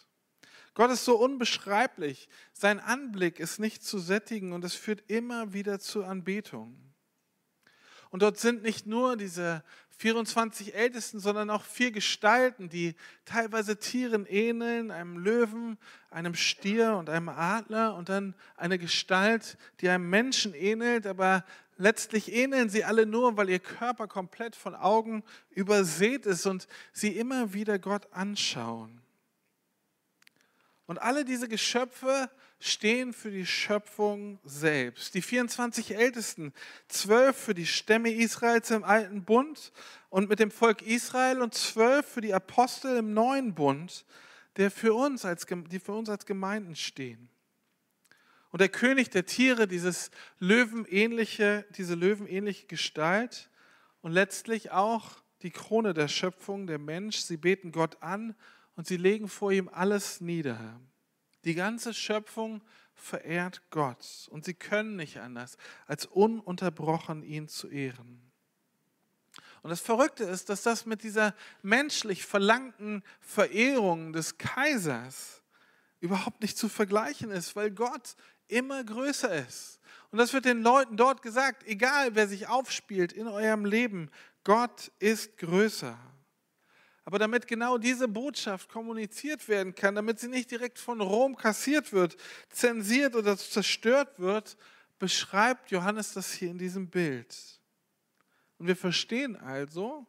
Gott 0.76 0.90
ist 0.90 1.06
so 1.06 1.16
unbeschreiblich, 1.16 2.28
sein 2.52 2.80
Anblick 2.80 3.40
ist 3.40 3.58
nicht 3.58 3.82
zu 3.82 3.98
sättigen 3.98 4.52
und 4.52 4.62
es 4.62 4.74
führt 4.74 5.04
immer 5.08 5.54
wieder 5.54 5.80
zur 5.80 6.06
Anbetung. 6.06 6.76
Und 8.10 8.20
dort 8.20 8.38
sind 8.38 8.62
nicht 8.62 8.86
nur 8.86 9.16
diese 9.16 9.64
24 9.96 10.74
Ältesten, 10.74 11.18
sondern 11.18 11.48
auch 11.48 11.62
vier 11.62 11.92
Gestalten, 11.92 12.68
die 12.68 12.94
teilweise 13.24 13.78
Tieren 13.78 14.26
ähneln, 14.26 14.90
einem 14.90 15.16
Löwen, 15.16 15.78
einem 16.10 16.34
Stier 16.34 16.98
und 16.98 17.08
einem 17.08 17.30
Adler 17.30 17.94
und 17.94 18.10
dann 18.10 18.34
eine 18.54 18.78
Gestalt, 18.78 19.56
die 19.80 19.88
einem 19.88 20.10
Menschen 20.10 20.52
ähnelt, 20.52 21.06
aber 21.06 21.46
letztlich 21.78 22.30
ähneln 22.30 22.68
sie 22.68 22.84
alle 22.84 23.06
nur, 23.06 23.38
weil 23.38 23.48
ihr 23.48 23.60
Körper 23.60 24.08
komplett 24.08 24.54
von 24.54 24.74
Augen 24.74 25.24
übersät 25.48 26.26
ist 26.26 26.44
und 26.44 26.68
sie 26.92 27.16
immer 27.16 27.54
wieder 27.54 27.78
Gott 27.78 28.12
anschauen. 28.12 29.00
Und 30.86 30.98
alle 30.98 31.24
diese 31.24 31.48
Geschöpfe 31.48 32.30
stehen 32.60 33.12
für 33.12 33.30
die 33.30 33.46
Schöpfung 33.46 34.38
selbst. 34.44 35.14
Die 35.14 35.22
24 35.22 35.96
Ältesten, 35.96 36.52
zwölf 36.88 37.36
für 37.36 37.54
die 37.54 37.66
Stämme 37.66 38.10
Israels 38.12 38.70
im 38.70 38.84
alten 38.84 39.24
Bund 39.24 39.72
und 40.10 40.28
mit 40.28 40.38
dem 40.38 40.50
Volk 40.50 40.82
Israel 40.82 41.42
und 41.42 41.54
zwölf 41.54 42.06
für 42.06 42.20
die 42.20 42.32
Apostel 42.32 42.96
im 42.96 43.12
neuen 43.12 43.54
Bund, 43.54 44.04
der 44.56 44.70
für 44.70 44.94
uns 44.94 45.24
als, 45.24 45.46
die 45.46 45.80
für 45.80 45.92
uns 45.92 46.08
als 46.08 46.24
Gemeinden 46.24 46.76
stehen. 46.76 47.28
Und 48.52 48.60
der 48.60 48.68
König 48.68 49.10
der 49.10 49.26
Tiere, 49.26 49.66
dieses 49.66 50.10
löwenähnliche, 50.38 51.66
diese 51.76 51.94
löwenähnliche 51.94 52.66
Gestalt 52.66 53.50
und 54.02 54.12
letztlich 54.12 54.70
auch 54.70 55.10
die 55.42 55.50
Krone 55.50 55.92
der 55.92 56.08
Schöpfung, 56.08 56.66
der 56.66 56.78
Mensch, 56.78 57.18
sie 57.18 57.36
beten 57.36 57.72
Gott 57.72 58.02
an 58.02 58.34
und 58.76 58.86
sie 58.86 58.96
legen 58.96 59.28
vor 59.28 59.50
ihm 59.50 59.68
alles 59.68 60.20
nieder. 60.20 60.78
Die 61.44 61.54
ganze 61.54 61.94
Schöpfung 61.94 62.62
verehrt 62.94 63.62
Gott 63.70 64.28
und 64.30 64.44
sie 64.44 64.54
können 64.54 64.96
nicht 64.96 65.18
anders, 65.18 65.56
als 65.86 66.06
ununterbrochen 66.06 67.22
ihn 67.22 67.48
zu 67.48 67.68
ehren. 67.68 68.20
Und 69.62 69.70
das 69.70 69.80
Verrückte 69.80 70.24
ist, 70.24 70.48
dass 70.48 70.62
das 70.62 70.86
mit 70.86 71.02
dieser 71.02 71.34
menschlich 71.62 72.24
verlangten 72.24 73.02
Verehrung 73.20 74.12
des 74.12 74.38
Kaisers 74.38 75.42
überhaupt 76.00 76.42
nicht 76.42 76.56
zu 76.56 76.68
vergleichen 76.68 77.30
ist, 77.30 77.56
weil 77.56 77.70
Gott 77.70 78.16
immer 78.48 78.84
größer 78.84 79.46
ist. 79.46 79.80
Und 80.10 80.18
das 80.18 80.32
wird 80.32 80.44
den 80.44 80.62
Leuten 80.62 80.96
dort 80.96 81.20
gesagt, 81.22 81.66
egal 81.66 82.14
wer 82.14 82.28
sich 82.28 82.46
aufspielt 82.46 83.12
in 83.12 83.26
eurem 83.26 83.64
Leben, 83.64 84.10
Gott 84.44 84.92
ist 84.98 85.36
größer. 85.38 85.98
Aber 87.06 87.20
damit 87.20 87.46
genau 87.46 87.78
diese 87.78 88.08
Botschaft 88.08 88.68
kommuniziert 88.68 89.48
werden 89.48 89.76
kann, 89.76 89.94
damit 89.94 90.18
sie 90.18 90.26
nicht 90.26 90.50
direkt 90.50 90.76
von 90.76 91.00
Rom 91.00 91.36
kassiert 91.36 91.92
wird, 91.92 92.16
zensiert 92.50 93.14
oder 93.14 93.38
zerstört 93.38 94.18
wird, 94.18 94.56
beschreibt 94.98 95.70
Johannes 95.70 96.14
das 96.14 96.32
hier 96.32 96.50
in 96.50 96.58
diesem 96.58 96.88
Bild. 96.90 97.60
Und 98.58 98.66
wir 98.66 98.74
verstehen 98.74 99.36
also, 99.36 100.04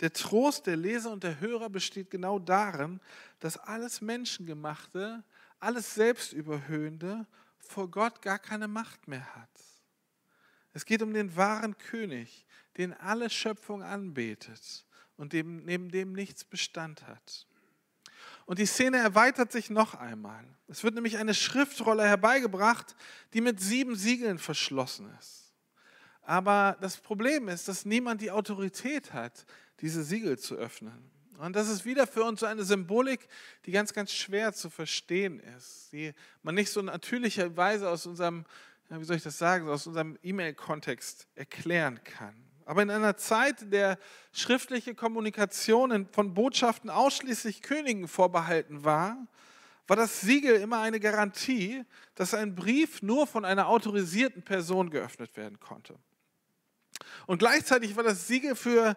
der 0.00 0.12
Trost 0.12 0.66
der 0.66 0.74
Leser 0.74 1.12
und 1.12 1.22
der 1.22 1.38
Hörer 1.38 1.70
besteht 1.70 2.10
genau 2.10 2.40
darin, 2.40 2.98
dass 3.38 3.56
alles 3.56 4.00
Menschengemachte, 4.00 5.22
alles 5.60 5.94
Selbstüberhöhende 5.94 7.24
vor 7.58 7.88
Gott 7.88 8.20
gar 8.20 8.40
keine 8.40 8.66
Macht 8.66 9.06
mehr 9.06 9.32
hat. 9.36 9.60
Es 10.72 10.84
geht 10.86 11.02
um 11.02 11.14
den 11.14 11.36
wahren 11.36 11.78
König, 11.78 12.44
den 12.78 12.94
alle 12.94 13.30
Schöpfung 13.30 13.84
anbetet 13.84 14.84
und 15.16 15.32
dem, 15.32 15.64
neben 15.64 15.90
dem 15.90 16.12
nichts 16.12 16.44
Bestand 16.44 17.06
hat. 17.06 17.46
Und 18.44 18.58
die 18.58 18.66
Szene 18.66 18.98
erweitert 18.98 19.52
sich 19.52 19.70
noch 19.70 19.94
einmal. 19.94 20.44
Es 20.68 20.82
wird 20.84 20.94
nämlich 20.94 21.18
eine 21.18 21.34
Schriftrolle 21.34 22.04
herbeigebracht, 22.04 22.96
die 23.34 23.40
mit 23.40 23.60
sieben 23.60 23.94
Siegeln 23.94 24.38
verschlossen 24.38 25.08
ist. 25.18 25.54
Aber 26.22 26.76
das 26.80 26.96
Problem 26.96 27.48
ist, 27.48 27.68
dass 27.68 27.84
niemand 27.84 28.20
die 28.20 28.30
Autorität 28.30 29.12
hat, 29.12 29.44
diese 29.80 30.02
Siegel 30.04 30.38
zu 30.38 30.54
öffnen. 30.54 31.10
Und 31.38 31.56
das 31.56 31.68
ist 31.68 31.84
wieder 31.84 32.06
für 32.06 32.22
uns 32.22 32.40
so 32.40 32.46
eine 32.46 32.62
Symbolik, 32.62 33.26
die 33.64 33.72
ganz, 33.72 33.92
ganz 33.92 34.12
schwer 34.12 34.52
zu 34.52 34.70
verstehen 34.70 35.40
ist, 35.40 35.92
die 35.92 36.12
man 36.42 36.54
nicht 36.54 36.70
so 36.70 36.82
natürlicherweise 36.82 37.88
aus 37.88 38.06
unserem, 38.06 38.44
wie 38.88 39.04
soll 39.04 39.16
ich 39.16 39.24
das 39.24 39.38
sagen, 39.38 39.68
aus 39.68 39.86
unserem 39.86 40.16
E-Mail-Kontext 40.22 41.26
erklären 41.34 42.02
kann. 42.04 42.51
Aber 42.66 42.82
in 42.82 42.90
einer 42.90 43.16
Zeit, 43.16 43.62
in 43.62 43.70
der 43.70 43.98
schriftliche 44.32 44.94
Kommunikation 44.94 46.08
von 46.12 46.34
Botschaften 46.34 46.90
ausschließlich 46.90 47.62
Königen 47.62 48.08
vorbehalten 48.08 48.84
war, 48.84 49.16
war 49.86 49.96
das 49.96 50.20
Siegel 50.20 50.56
immer 50.56 50.80
eine 50.80 51.00
Garantie, 51.00 51.84
dass 52.14 52.34
ein 52.34 52.54
Brief 52.54 53.02
nur 53.02 53.26
von 53.26 53.44
einer 53.44 53.68
autorisierten 53.68 54.42
Person 54.42 54.90
geöffnet 54.90 55.36
werden 55.36 55.58
konnte. 55.60 55.98
Und 57.26 57.38
gleichzeitig 57.38 57.96
war 57.96 58.04
das 58.04 58.26
Siegel 58.26 58.54
für 58.54 58.96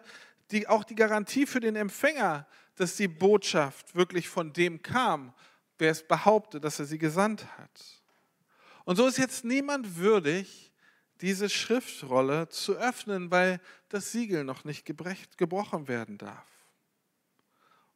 die, 0.50 0.68
auch 0.68 0.84
die 0.84 0.94
Garantie 0.94 1.46
für 1.46 1.60
den 1.60 1.76
Empfänger, 1.76 2.46
dass 2.76 2.96
die 2.96 3.08
Botschaft 3.08 3.94
wirklich 3.94 4.28
von 4.28 4.52
dem 4.52 4.82
kam, 4.82 5.32
wer 5.78 5.90
es 5.90 6.06
behauptet, 6.06 6.64
dass 6.64 6.78
er 6.78 6.84
sie 6.84 6.98
gesandt 6.98 7.46
hat. 7.58 8.02
Und 8.84 8.96
so 8.96 9.06
ist 9.06 9.18
jetzt 9.18 9.44
niemand 9.44 9.96
würdig, 9.96 10.72
diese 11.20 11.48
Schriftrolle 11.48 12.48
zu 12.48 12.74
öffnen, 12.76 13.30
weil 13.30 13.60
das 13.88 14.12
Siegel 14.12 14.44
noch 14.44 14.64
nicht 14.64 14.84
gebrochen 14.84 15.88
werden 15.88 16.18
darf. 16.18 16.46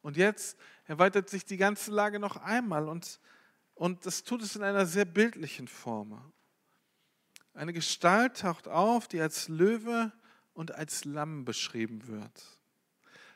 Und 0.01 0.17
jetzt 0.17 0.57
erweitert 0.85 1.29
sich 1.29 1.45
die 1.45 1.57
ganze 1.57 1.91
Lage 1.91 2.19
noch 2.19 2.37
einmal 2.37 2.89
und, 2.89 3.19
und 3.75 4.05
das 4.05 4.23
tut 4.23 4.41
es 4.41 4.55
in 4.55 4.63
einer 4.63 4.85
sehr 4.85 5.05
bildlichen 5.05 5.67
Form. 5.67 6.33
Eine 7.53 7.73
Gestalt 7.73 8.39
taucht 8.39 8.67
auf, 8.67 9.07
die 9.07 9.21
als 9.21 9.47
Löwe 9.47 10.11
und 10.53 10.73
als 10.73 11.05
Lamm 11.05 11.45
beschrieben 11.45 12.07
wird. 12.07 12.43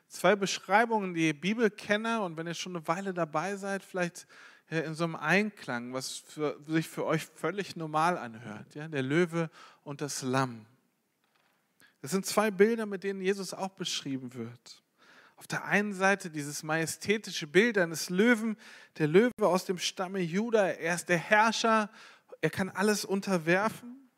Zwei 0.08 0.36
Beschreibungen, 0.36 1.14
die 1.14 1.34
Bibelkenner 1.34 2.24
und 2.24 2.38
wenn 2.38 2.48
ihr 2.48 2.54
schon 2.54 2.76
eine 2.76 2.88
Weile 2.88 3.14
dabei 3.14 3.56
seid, 3.58 3.84
vielleicht 3.84 4.28
in 4.70 4.96
so 4.96 5.04
einem 5.04 5.16
Einklang, 5.16 5.94
was 5.94 6.18
für, 6.18 6.60
sich 6.68 6.88
für 6.88 7.06
euch 7.06 7.26
völlig 7.26 7.76
normal 7.76 8.18
anhört. 8.18 8.74
Ja? 8.74 8.88
Der 8.88 9.04
Löwe 9.04 9.50
und 9.86 10.02
das 10.02 10.22
Lamm. 10.22 10.66
Das 12.02 12.12
sind 12.12 12.26
zwei 12.26 12.52
Bilder, 12.52 12.86
mit 12.86 13.04
denen 13.04 13.22
Jesus 13.22 13.54
auch 13.54 13.70
beschrieben 13.70 14.34
wird. 14.34 14.84
Auf 15.38 15.48
der 15.48 15.66
einen 15.66 15.94
Seite 15.94 16.30
dieses 16.30 16.64
majestätische 16.64 17.48
Bild 17.48 17.78
eines 17.78 18.10
Löwen, 18.10 18.58
der 18.98 19.08
Löwe 19.08 19.32
aus 19.48 19.66
dem 19.66 19.78
Stamme 19.78 20.20
Juda, 20.20 20.68
er 20.68 20.96
ist 20.96 21.08
der 21.08 21.18
Herrscher, 21.18 21.90
er 22.42 22.50
kann 22.50 22.70
alles 22.70 23.06
unterwerfen. 23.06 24.10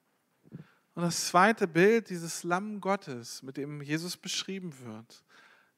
Und 0.96 1.04
das 1.04 1.28
zweite 1.28 1.68
Bild, 1.68 2.10
dieses 2.10 2.44
Lamm 2.44 2.82
Gottes, 2.82 3.44
mit 3.44 3.58
dem 3.58 3.82
Jesus 3.82 4.18
beschrieben 4.18 4.74
wird. 4.84 5.24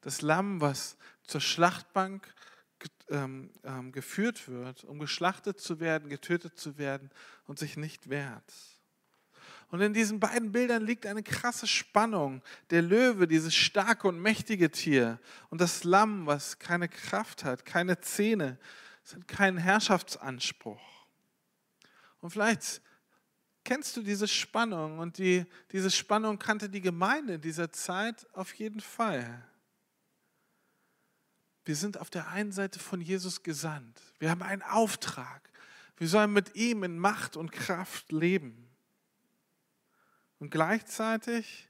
Das 0.00 0.22
Lamm, 0.22 0.60
was 0.60 0.96
zur 1.24 1.40
Schlachtbank 1.40 2.32
ähm, 3.08 3.50
ähm, 3.64 3.92
geführt 3.92 4.48
wird, 4.48 4.84
um 4.84 4.98
geschlachtet 4.98 5.60
zu 5.60 5.78
werden, 5.78 6.08
getötet 6.08 6.58
zu 6.58 6.78
werden 6.78 7.10
und 7.46 7.58
sich 7.58 7.76
nicht 7.76 8.08
wehrt. 8.08 8.79
Und 9.70 9.80
in 9.80 9.94
diesen 9.94 10.18
beiden 10.18 10.50
Bildern 10.50 10.84
liegt 10.84 11.06
eine 11.06 11.22
krasse 11.22 11.66
Spannung. 11.66 12.42
Der 12.70 12.82
Löwe, 12.82 13.28
dieses 13.28 13.54
starke 13.54 14.08
und 14.08 14.20
mächtige 14.20 14.70
Tier, 14.70 15.20
und 15.48 15.60
das 15.60 15.84
Lamm, 15.84 16.26
was 16.26 16.58
keine 16.58 16.88
Kraft 16.88 17.44
hat, 17.44 17.64
keine 17.64 18.00
Zähne, 18.00 18.58
es 19.04 19.14
hat 19.14 19.28
keinen 19.28 19.58
Herrschaftsanspruch. 19.58 20.80
Und 22.20 22.30
vielleicht 22.30 22.82
kennst 23.64 23.96
du 23.96 24.02
diese 24.02 24.26
Spannung 24.26 24.98
und 24.98 25.18
die, 25.18 25.46
diese 25.70 25.90
Spannung 25.90 26.38
kannte 26.38 26.68
die 26.68 26.80
Gemeinde 26.80 27.34
in 27.34 27.40
dieser 27.40 27.70
Zeit 27.70 28.26
auf 28.34 28.54
jeden 28.54 28.80
Fall. 28.80 29.46
Wir 31.64 31.76
sind 31.76 31.98
auf 31.98 32.10
der 32.10 32.28
einen 32.28 32.52
Seite 32.52 32.78
von 32.80 33.00
Jesus 33.00 33.42
gesandt. 33.42 34.00
Wir 34.18 34.30
haben 34.30 34.42
einen 34.42 34.62
Auftrag. 34.62 35.48
Wir 35.96 36.08
sollen 36.08 36.32
mit 36.32 36.56
ihm 36.56 36.82
in 36.82 36.98
Macht 36.98 37.36
und 37.36 37.52
Kraft 37.52 38.10
leben. 38.10 38.69
Und 40.40 40.50
gleichzeitig 40.50 41.68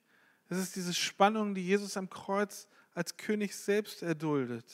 ist 0.48 0.59
es 0.59 0.72
diese 0.72 0.94
Spannung, 0.94 1.54
die 1.54 1.66
Jesus 1.66 1.96
am 1.96 2.09
Kreuz 2.09 2.66
als 2.94 3.16
König 3.16 3.54
selbst 3.54 4.02
erduldet. 4.02 4.64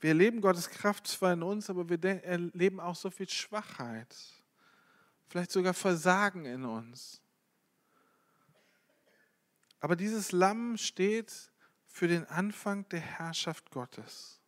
Wir 0.00 0.08
erleben 0.08 0.40
Gottes 0.40 0.68
Kraft 0.68 1.06
zwar 1.06 1.32
in 1.32 1.42
uns, 1.42 1.70
aber 1.70 1.88
wir 1.88 2.02
erleben 2.24 2.80
auch 2.80 2.96
so 2.96 3.10
viel 3.10 3.28
Schwachheit, 3.28 4.14
vielleicht 5.28 5.50
sogar 5.50 5.72
Versagen 5.72 6.44
in 6.44 6.64
uns. 6.64 7.20
Aber 9.80 9.96
dieses 9.96 10.32
Lamm 10.32 10.76
steht 10.78 11.32
für 11.86 12.08
den 12.08 12.26
Anfang 12.26 12.88
der 12.88 13.00
Herrschaft 13.00 13.70
Gottes. 13.70 14.40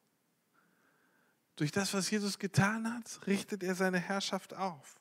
Durch 1.57 1.73
das, 1.73 1.95
was 1.95 2.11
Jesus 2.11 2.39
getan 2.39 2.93
hat, 2.93 3.27
richtet 3.27 3.63
er 3.63 3.75
seine 3.75 3.99
Herrschaft 3.99 4.55
auf. 4.55 5.01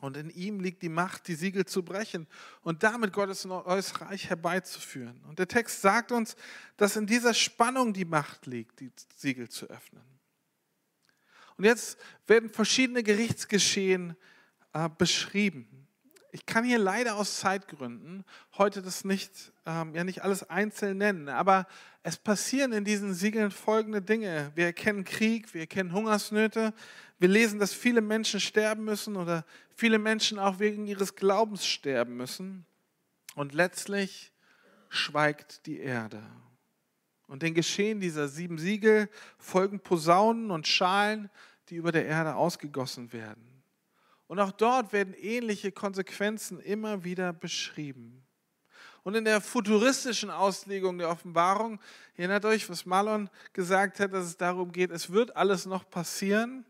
Und 0.00 0.16
in 0.16 0.30
ihm 0.30 0.60
liegt 0.60 0.82
die 0.82 0.90
Macht, 0.90 1.26
die 1.26 1.34
Siegel 1.34 1.64
zu 1.64 1.82
brechen 1.82 2.26
und 2.62 2.82
damit 2.82 3.12
Gottes 3.12 3.44
neues 3.44 4.00
Reich 4.00 4.28
herbeizuführen. 4.28 5.22
Und 5.24 5.38
der 5.38 5.48
Text 5.48 5.80
sagt 5.80 6.12
uns, 6.12 6.36
dass 6.76 6.96
in 6.96 7.06
dieser 7.06 7.32
Spannung 7.32 7.94
die 7.94 8.04
Macht 8.04 8.46
liegt, 8.46 8.80
die 8.80 8.90
Siegel 9.16 9.48
zu 9.48 9.66
öffnen. 9.66 10.04
Und 11.56 11.64
jetzt 11.64 11.98
werden 12.26 12.50
verschiedene 12.50 13.02
Gerichtsgeschehen 13.02 14.16
äh, 14.74 14.90
beschrieben 14.98 15.86
ich 16.36 16.44
kann 16.44 16.64
hier 16.64 16.78
leider 16.78 17.16
aus 17.16 17.40
Zeitgründen 17.40 18.22
heute 18.58 18.82
das 18.82 19.06
nicht, 19.06 19.54
ähm, 19.64 19.94
ja 19.94 20.04
nicht 20.04 20.22
alles 20.22 20.50
einzeln 20.50 20.98
nennen, 20.98 21.30
aber 21.30 21.66
es 22.02 22.18
passieren 22.18 22.74
in 22.74 22.84
diesen 22.84 23.14
Siegeln 23.14 23.50
folgende 23.50 24.02
Dinge. 24.02 24.52
Wir 24.54 24.66
erkennen 24.66 25.04
Krieg, 25.04 25.54
wir 25.54 25.62
erkennen 25.62 25.94
Hungersnöte, 25.94 26.74
wir 27.18 27.28
lesen, 27.28 27.58
dass 27.58 27.72
viele 27.72 28.00
Menschen 28.00 28.40
sterben 28.40 28.84
müssen 28.84 29.16
oder 29.16 29.44
viele 29.74 29.98
Menschen 29.98 30.38
auch 30.38 30.58
wegen 30.58 30.86
ihres 30.86 31.16
Glaubens 31.16 31.66
sterben 31.66 32.16
müssen. 32.16 32.66
Und 33.34 33.54
letztlich 33.54 34.32
schweigt 34.88 35.66
die 35.66 35.78
Erde. 35.78 36.22
Und 37.26 37.42
den 37.42 37.54
Geschehen 37.54 38.00
dieser 38.00 38.28
sieben 38.28 38.58
Siegel 38.58 39.08
folgen 39.38 39.80
Posaunen 39.80 40.50
und 40.50 40.66
Schalen, 40.66 41.30
die 41.68 41.76
über 41.76 41.90
der 41.90 42.06
Erde 42.06 42.36
ausgegossen 42.36 43.12
werden. 43.12 43.62
Und 44.28 44.40
auch 44.40 44.52
dort 44.52 44.92
werden 44.92 45.14
ähnliche 45.14 45.72
Konsequenzen 45.72 46.60
immer 46.60 47.04
wieder 47.04 47.32
beschrieben. 47.32 48.22
Und 49.02 49.14
in 49.14 49.24
der 49.24 49.40
futuristischen 49.40 50.30
Auslegung 50.30 50.98
der 50.98 51.08
Offenbarung, 51.10 51.80
erinnert 52.16 52.44
euch, 52.44 52.68
was 52.68 52.86
Marlon 52.86 53.30
gesagt 53.52 54.00
hat, 54.00 54.12
dass 54.12 54.24
es 54.26 54.36
darum 54.36 54.72
geht, 54.72 54.90
es 54.90 55.10
wird 55.10 55.36
alles 55.36 55.64
noch 55.64 55.88
passieren. 55.88 56.64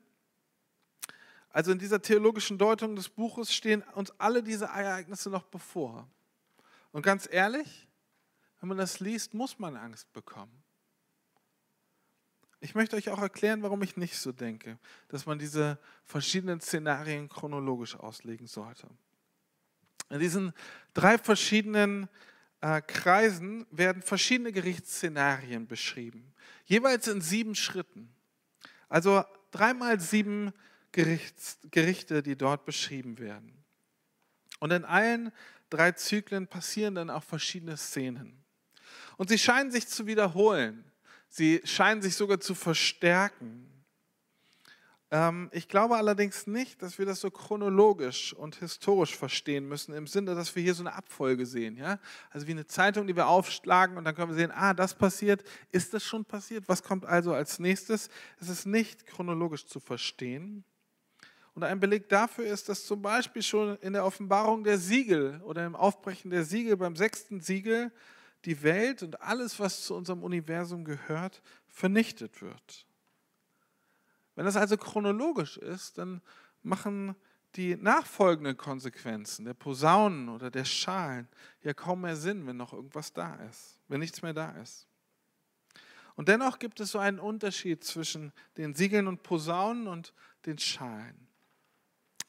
Also 1.56 1.72
in 1.72 1.78
dieser 1.78 2.02
theologischen 2.02 2.58
Deutung 2.58 2.96
des 2.96 3.08
Buches 3.08 3.54
stehen 3.54 3.82
uns 3.94 4.10
alle 4.18 4.42
diese 4.42 4.66
Ereignisse 4.66 5.30
noch 5.30 5.44
bevor. 5.44 6.06
Und 6.92 7.00
ganz 7.00 7.26
ehrlich, 7.32 7.88
wenn 8.60 8.68
man 8.68 8.76
das 8.76 9.00
liest, 9.00 9.32
muss 9.32 9.58
man 9.58 9.74
Angst 9.74 10.12
bekommen. 10.12 10.52
Ich 12.60 12.74
möchte 12.74 12.94
euch 12.94 13.08
auch 13.08 13.22
erklären, 13.22 13.62
warum 13.62 13.80
ich 13.80 13.96
nicht 13.96 14.18
so 14.18 14.32
denke, 14.32 14.78
dass 15.08 15.24
man 15.24 15.38
diese 15.38 15.78
verschiedenen 16.04 16.60
Szenarien 16.60 17.30
chronologisch 17.30 17.96
auslegen 17.96 18.46
sollte. 18.46 18.88
In 20.10 20.20
diesen 20.20 20.52
drei 20.92 21.16
verschiedenen 21.16 22.10
äh, 22.60 22.82
Kreisen 22.82 23.66
werden 23.70 24.02
verschiedene 24.02 24.52
Gerichtsszenarien 24.52 25.66
beschrieben, 25.66 26.34
jeweils 26.66 27.08
in 27.08 27.22
sieben 27.22 27.54
Schritten. 27.54 28.14
Also 28.90 29.24
dreimal 29.52 29.98
sieben 30.00 30.52
Gerichts, 30.96 31.58
Gerichte, 31.70 32.22
die 32.22 32.36
dort 32.36 32.64
beschrieben 32.64 33.18
werden. 33.18 33.62
Und 34.60 34.72
in 34.72 34.82
allen 34.86 35.30
drei 35.68 35.92
Zyklen 35.92 36.46
passieren 36.46 36.94
dann 36.94 37.10
auch 37.10 37.22
verschiedene 37.22 37.76
Szenen. 37.76 38.42
Und 39.18 39.28
sie 39.28 39.38
scheinen 39.38 39.70
sich 39.70 39.88
zu 39.88 40.06
wiederholen. 40.06 40.90
Sie 41.28 41.60
scheinen 41.64 42.00
sich 42.00 42.16
sogar 42.16 42.40
zu 42.40 42.54
verstärken. 42.54 43.70
Ähm, 45.10 45.50
ich 45.52 45.68
glaube 45.68 45.98
allerdings 45.98 46.46
nicht, 46.46 46.80
dass 46.80 46.98
wir 46.98 47.04
das 47.04 47.20
so 47.20 47.30
chronologisch 47.30 48.32
und 48.32 48.56
historisch 48.56 49.14
verstehen 49.14 49.68
müssen, 49.68 49.92
im 49.92 50.06
Sinne, 50.06 50.34
dass 50.34 50.56
wir 50.56 50.62
hier 50.62 50.74
so 50.74 50.82
eine 50.82 50.94
Abfolge 50.94 51.44
sehen. 51.44 51.76
Ja? 51.76 52.00
Also 52.30 52.46
wie 52.46 52.52
eine 52.52 52.66
Zeitung, 52.66 53.06
die 53.06 53.14
wir 53.14 53.26
aufschlagen 53.26 53.98
und 53.98 54.04
dann 54.04 54.14
können 54.14 54.30
wir 54.30 54.36
sehen, 54.36 54.50
ah, 54.50 54.72
das 54.72 54.94
passiert, 54.94 55.44
ist 55.72 55.92
das 55.92 56.04
schon 56.04 56.24
passiert? 56.24 56.70
Was 56.70 56.82
kommt 56.82 57.04
also 57.04 57.34
als 57.34 57.58
nächstes? 57.58 58.08
Es 58.40 58.48
ist 58.48 58.64
nicht 58.64 59.04
chronologisch 59.04 59.66
zu 59.66 59.78
verstehen. 59.78 60.64
Und 61.56 61.62
ein 61.62 61.80
Beleg 61.80 62.10
dafür 62.10 62.44
ist, 62.44 62.68
dass 62.68 62.84
zum 62.84 63.00
Beispiel 63.00 63.42
schon 63.42 63.78
in 63.78 63.94
der 63.94 64.04
Offenbarung 64.04 64.62
der 64.62 64.76
Siegel 64.76 65.40
oder 65.42 65.64
im 65.64 65.74
Aufbrechen 65.74 66.30
der 66.30 66.44
Siegel 66.44 66.76
beim 66.76 66.96
sechsten 66.96 67.40
Siegel 67.40 67.90
die 68.44 68.62
Welt 68.62 69.02
und 69.02 69.22
alles, 69.22 69.58
was 69.58 69.82
zu 69.84 69.94
unserem 69.94 70.22
Universum 70.22 70.84
gehört, 70.84 71.40
vernichtet 71.66 72.42
wird. 72.42 72.86
Wenn 74.34 74.44
das 74.44 74.56
also 74.56 74.76
chronologisch 74.76 75.56
ist, 75.56 75.96
dann 75.96 76.20
machen 76.62 77.16
die 77.54 77.74
nachfolgenden 77.74 78.58
Konsequenzen 78.58 79.46
der 79.46 79.54
Posaunen 79.54 80.28
oder 80.28 80.50
der 80.50 80.66
Schalen 80.66 81.26
ja 81.62 81.72
kaum 81.72 82.02
mehr 82.02 82.16
Sinn, 82.16 82.46
wenn 82.46 82.58
noch 82.58 82.74
irgendwas 82.74 83.14
da 83.14 83.34
ist, 83.36 83.80
wenn 83.88 84.00
nichts 84.00 84.20
mehr 84.20 84.34
da 84.34 84.50
ist. 84.60 84.86
Und 86.16 86.28
dennoch 86.28 86.58
gibt 86.58 86.80
es 86.80 86.90
so 86.90 86.98
einen 86.98 87.18
Unterschied 87.18 87.82
zwischen 87.82 88.34
den 88.58 88.74
Siegeln 88.74 89.06
und 89.06 89.22
Posaunen 89.22 89.86
und 89.86 90.12
den 90.44 90.58
Schalen. 90.58 91.25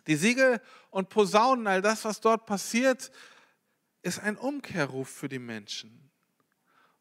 Die 0.07 0.15
Siegel 0.15 0.61
und 0.89 1.09
Posaunen, 1.09 1.67
all 1.67 1.81
das, 1.81 2.05
was 2.05 2.21
dort 2.21 2.45
passiert, 2.45 3.11
ist 4.01 4.19
ein 4.19 4.37
Umkehrruf 4.37 5.09
für 5.09 5.27
die 5.27 5.39
Menschen. 5.39 6.09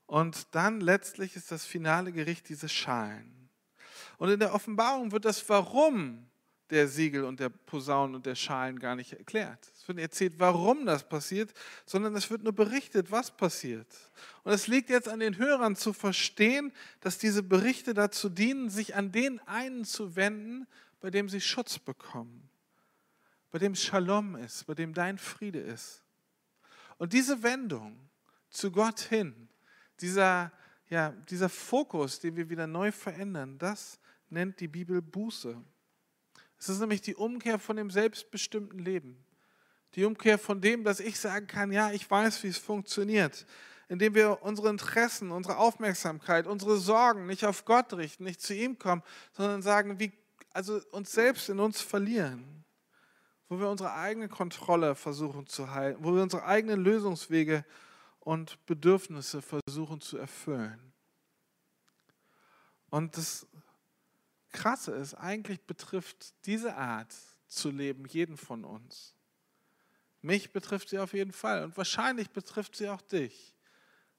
Und 0.06 0.54
dann 0.54 0.80
letztlich 0.80 1.36
ist 1.36 1.50
das 1.50 1.64
finale 1.64 2.12
Gericht 2.12 2.48
diese 2.48 2.68
Schalen. 2.68 3.48
Und 4.18 4.30
in 4.30 4.40
der 4.40 4.54
Offenbarung 4.54 5.12
wird 5.12 5.24
das 5.24 5.48
Warum 5.48 6.28
der 6.70 6.88
Siegel 6.88 7.24
und 7.24 7.38
der 7.38 7.48
Posaunen 7.48 8.16
und 8.16 8.26
der 8.26 8.34
Schalen 8.34 8.80
gar 8.80 8.96
nicht 8.96 9.12
erklärt. 9.12 9.70
Es 9.72 9.86
wird 9.86 10.00
erzählt, 10.00 10.34
warum 10.38 10.84
das 10.84 11.08
passiert, 11.08 11.52
sondern 11.84 12.16
es 12.16 12.28
wird 12.28 12.42
nur 12.42 12.54
berichtet, 12.54 13.12
was 13.12 13.30
passiert. 13.36 13.86
Und 14.42 14.52
es 14.52 14.66
liegt 14.66 14.90
jetzt 14.90 15.08
an 15.08 15.20
den 15.20 15.38
Hörern 15.38 15.76
zu 15.76 15.92
verstehen, 15.92 16.72
dass 17.00 17.18
diese 17.18 17.44
Berichte 17.44 17.94
dazu 17.94 18.28
dienen, 18.28 18.68
sich 18.68 18.96
an 18.96 19.12
den 19.12 19.38
einen 19.46 19.84
zu 19.84 20.16
wenden, 20.16 20.66
bei 21.00 21.10
dem 21.10 21.28
sie 21.28 21.40
Schutz 21.40 21.78
bekommen 21.78 22.48
bei 23.50 23.58
dem 23.58 23.74
Shalom 23.74 24.36
ist, 24.36 24.66
bei 24.66 24.74
dem 24.74 24.92
dein 24.92 25.18
Friede 25.18 25.60
ist. 25.60 26.02
Und 26.98 27.12
diese 27.12 27.42
Wendung 27.42 28.08
zu 28.48 28.70
Gott 28.70 29.00
hin, 29.00 29.48
dieser, 30.00 30.52
ja, 30.88 31.10
dieser 31.28 31.48
Fokus, 31.48 32.20
den 32.20 32.36
wir 32.36 32.48
wieder 32.48 32.66
neu 32.66 32.92
verändern, 32.92 33.58
das 33.58 33.98
nennt 34.28 34.60
die 34.60 34.68
Bibel 34.68 35.02
Buße. 35.02 35.62
Es 36.58 36.68
ist 36.68 36.80
nämlich 36.80 37.02
die 37.02 37.14
Umkehr 37.14 37.58
von 37.58 37.76
dem 37.76 37.90
selbstbestimmten 37.90 38.78
Leben. 38.78 39.24
Die 39.94 40.04
Umkehr 40.04 40.38
von 40.38 40.60
dem, 40.60 40.84
dass 40.84 41.00
ich 41.00 41.18
sagen 41.18 41.46
kann, 41.46 41.72
ja, 41.72 41.92
ich 41.92 42.10
weiß, 42.10 42.42
wie 42.42 42.48
es 42.48 42.58
funktioniert. 42.58 43.46
Indem 43.88 44.14
wir 44.14 44.42
unsere 44.42 44.68
Interessen, 44.68 45.30
unsere 45.30 45.58
Aufmerksamkeit, 45.58 46.46
unsere 46.46 46.76
Sorgen 46.76 47.26
nicht 47.26 47.44
auf 47.44 47.64
Gott 47.64 47.92
richten, 47.92 48.24
nicht 48.24 48.40
zu 48.40 48.52
ihm 48.52 48.78
kommen, 48.78 49.02
sondern 49.32 49.62
sagen, 49.62 50.00
wie, 50.00 50.12
also 50.52 50.80
uns 50.90 51.12
selbst 51.12 51.48
in 51.48 51.60
uns 51.60 51.80
verlieren 51.80 52.65
wo 53.48 53.58
wir 53.58 53.68
unsere 53.68 53.92
eigene 53.92 54.28
Kontrolle 54.28 54.94
versuchen 54.94 55.46
zu 55.46 55.70
halten, 55.70 56.02
wo 56.02 56.14
wir 56.14 56.22
unsere 56.22 56.44
eigenen 56.44 56.80
Lösungswege 56.82 57.64
und 58.20 58.64
Bedürfnisse 58.66 59.40
versuchen 59.40 60.00
zu 60.00 60.18
erfüllen. 60.18 60.92
Und 62.90 63.16
das 63.16 63.46
Krasse 64.50 64.92
ist, 64.92 65.14
eigentlich 65.14 65.60
betrifft 65.62 66.34
diese 66.46 66.76
Art 66.76 67.14
zu 67.46 67.70
leben 67.70 68.06
jeden 68.06 68.36
von 68.36 68.64
uns. 68.64 69.14
Mich 70.22 70.52
betrifft 70.52 70.88
sie 70.88 70.98
auf 70.98 71.12
jeden 71.12 71.32
Fall 71.32 71.62
und 71.62 71.76
wahrscheinlich 71.76 72.30
betrifft 72.30 72.74
sie 72.74 72.88
auch 72.88 73.02
dich, 73.02 73.54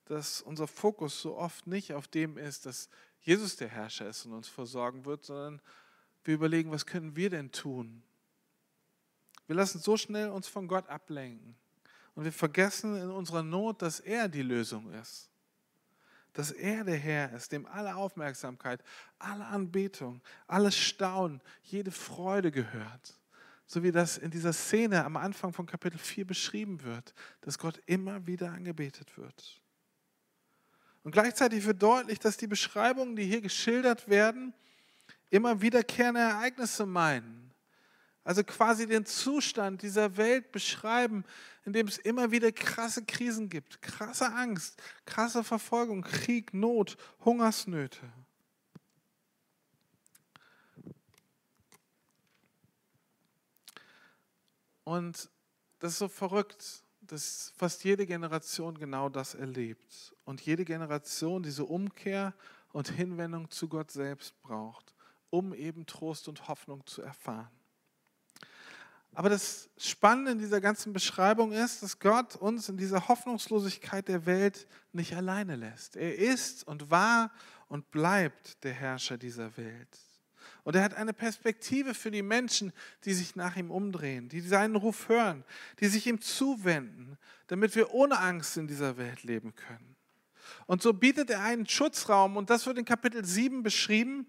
dass 0.05 0.41
unser 0.41 0.67
Fokus 0.67 1.21
so 1.21 1.35
oft 1.35 1.67
nicht 1.67 1.93
auf 1.93 2.07
dem 2.07 2.37
ist, 2.37 2.65
dass 2.65 2.87
Jesus 3.19 3.57
der 3.57 3.67
Herrscher 3.67 4.07
ist 4.07 4.25
und 4.25 4.31
uns 4.31 4.47
versorgen 4.47 5.03
wird, 5.03 5.25
sondern 5.25 5.61
wir 6.23 6.35
überlegen, 6.35 6.71
was 6.71 6.85
können 6.85 7.17
wir 7.17 7.29
denn 7.29 7.51
tun, 7.51 8.03
wir 9.47 9.55
lassen 9.55 9.79
so 9.79 9.97
schnell 9.97 10.29
uns 10.29 10.47
von 10.47 10.67
Gott 10.67 10.87
ablenken. 10.87 11.55
Und 12.15 12.25
wir 12.25 12.33
vergessen 12.33 12.95
in 12.95 13.09
unserer 13.09 13.43
Not, 13.43 13.81
dass 13.81 13.99
er 13.99 14.27
die 14.27 14.41
Lösung 14.41 14.91
ist. 14.93 15.29
Dass 16.33 16.51
er 16.51 16.83
der 16.83 16.97
Herr 16.97 17.31
ist, 17.33 17.51
dem 17.51 17.65
alle 17.65 17.95
Aufmerksamkeit, 17.95 18.83
alle 19.17 19.45
Anbetung, 19.45 20.21
alles 20.47 20.77
Staunen, 20.77 21.41
jede 21.63 21.91
Freude 21.91 22.51
gehört. 22.51 23.17
So 23.65 23.83
wie 23.83 23.91
das 23.91 24.17
in 24.17 24.31
dieser 24.31 24.53
Szene 24.53 25.03
am 25.03 25.17
Anfang 25.17 25.53
von 25.53 25.65
Kapitel 25.65 25.97
4 25.97 26.25
beschrieben 26.25 26.83
wird, 26.83 27.13
dass 27.41 27.57
Gott 27.57 27.81
immer 27.85 28.25
wieder 28.27 28.51
angebetet 28.51 29.17
wird. 29.17 29.61
Und 31.03 31.11
gleichzeitig 31.11 31.65
wird 31.65 31.81
deutlich, 31.81 32.19
dass 32.19 32.37
die 32.37 32.47
Beschreibungen, 32.47 33.15
die 33.15 33.25
hier 33.25 33.41
geschildert 33.41 34.09
werden, 34.09 34.53
immer 35.29 35.61
wiederkehrende 35.61 36.21
Ereignisse 36.21 36.85
meinen. 36.85 37.46
Also 38.27 38.43
quasi 38.43 38.85
den 38.85 39.05
Zustand 39.05 39.81
dieser 39.81 40.17
Welt 40.17 40.51
beschreiben, 40.51 41.23
in 41.63 41.71
dem 41.71 41.87
es 41.87 41.97
immer 41.97 42.29
wieder 42.29 42.51
krasse 42.51 43.05
Krisen 43.05 43.47
gibt, 43.47 43.81
krasse 43.81 44.33
Angst, 44.33 44.83
krasse 45.05 45.45
Verfolgung, 45.45 46.01
Krieg, 46.01 46.53
Not, 46.53 46.97
Hungersnöte. 47.23 48.01
Und 54.83 55.29
das 55.79 55.93
ist 55.93 55.99
so 55.99 56.09
verrückt, 56.09 56.83
dass 56.99 57.53
fast 57.55 57.85
jede 57.85 58.05
Generation 58.05 58.77
genau 58.77 59.07
das 59.07 59.35
erlebt. 59.35 60.13
Und 60.25 60.41
jede 60.41 60.65
Generation 60.65 61.43
diese 61.43 61.63
Umkehr 61.63 62.33
und 62.73 62.89
Hinwendung 62.89 63.49
zu 63.49 63.69
Gott 63.69 63.89
selbst 63.89 64.37
braucht, 64.41 64.93
um 65.29 65.53
eben 65.53 65.85
Trost 65.85 66.27
und 66.27 66.49
Hoffnung 66.49 66.85
zu 66.85 67.01
erfahren. 67.01 67.57
Aber 69.17 69.29
das 69.29 69.71
Spannende 69.79 70.33
in 70.33 70.37
dieser 70.37 70.61
ganzen 70.61 70.93
Beschreibung 70.93 71.51
ist, 71.51 71.81
dass 71.81 71.97
Gott 71.97 72.35
uns 72.35 72.69
in 72.69 72.77
dieser 72.77 73.07
Hoffnungslosigkeit 73.07 74.07
der 74.07 74.27
Welt 74.27 74.67
nicht 74.93 75.15
alleine 75.15 75.55
lässt. 75.55 75.95
Er 75.95 76.15
ist 76.15 76.67
und 76.67 76.91
war 76.91 77.31
und 77.67 77.89
bleibt 77.89 78.63
der 78.63 78.73
Herrscher 78.73 79.17
dieser 79.17 79.57
Welt. 79.57 79.97
Und 80.63 80.75
er 80.75 80.83
hat 80.83 80.93
eine 80.93 81.13
Perspektive 81.13 81.95
für 81.95 82.11
die 82.11 82.21
Menschen, 82.21 82.71
die 83.05 83.13
sich 83.15 83.35
nach 83.35 83.57
ihm 83.57 83.71
umdrehen, 83.71 84.29
die 84.29 84.39
seinen 84.39 84.75
Ruf 84.75 85.09
hören, 85.09 85.43
die 85.79 85.87
sich 85.87 86.05
ihm 86.05 86.21
zuwenden, 86.21 87.17
damit 87.47 87.75
wir 87.75 87.95
ohne 87.95 88.19
Angst 88.19 88.55
in 88.55 88.67
dieser 88.67 88.97
Welt 88.97 89.23
leben 89.23 89.55
können. 89.55 89.95
Und 90.67 90.83
so 90.83 90.93
bietet 90.93 91.31
er 91.31 91.41
einen 91.41 91.67
Schutzraum, 91.67 92.37
und 92.37 92.51
das 92.51 92.67
wird 92.67 92.77
in 92.77 92.85
Kapitel 92.85 93.25
7 93.25 93.63
beschrieben, 93.63 94.27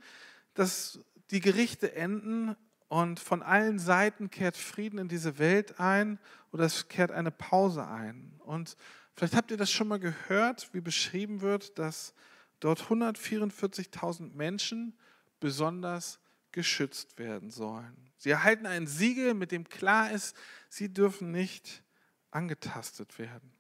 dass 0.55 0.99
die 1.31 1.41
Gerichte 1.41 1.95
enden 1.95 2.57
und 2.89 3.21
von 3.21 3.43
allen 3.43 3.79
Seiten 3.79 4.31
kehrt 4.31 4.57
Frieden 4.57 4.99
in 4.99 5.09
diese 5.09 5.39
Welt 5.39 5.79
ein 5.79 6.19
oder 6.53 6.65
es 6.65 6.89
kehrt 6.89 7.11
eine 7.11 7.31
Pause 7.31 7.87
ein. 7.87 8.33
Und 8.45 8.77
vielleicht 9.15 9.37
habt 9.37 9.51
ihr 9.51 9.59
das 9.59 9.71
schon 9.71 9.89
mal 9.89 9.99
gehört, 9.99 10.73
wie 10.73 10.81
beschrieben 10.81 11.43
wird, 11.43 11.79
dass 11.79 12.15
dort 12.61 12.83
144.000 12.83 14.35
Menschen 14.35 14.97
besonders 15.39 16.19
geschützt 16.51 17.19
werden 17.19 17.51
sollen. 17.51 18.11
Sie 18.17 18.31
erhalten 18.31 18.67
ein 18.67 18.87
Siegel, 18.87 19.35
mit 19.35 19.53
dem 19.53 19.69
klar 19.69 20.11
ist, 20.11 20.35
sie 20.69 20.93
dürfen 20.93 21.31
nicht 21.31 21.83
angetastet 22.31 23.19
werden. 23.19 23.53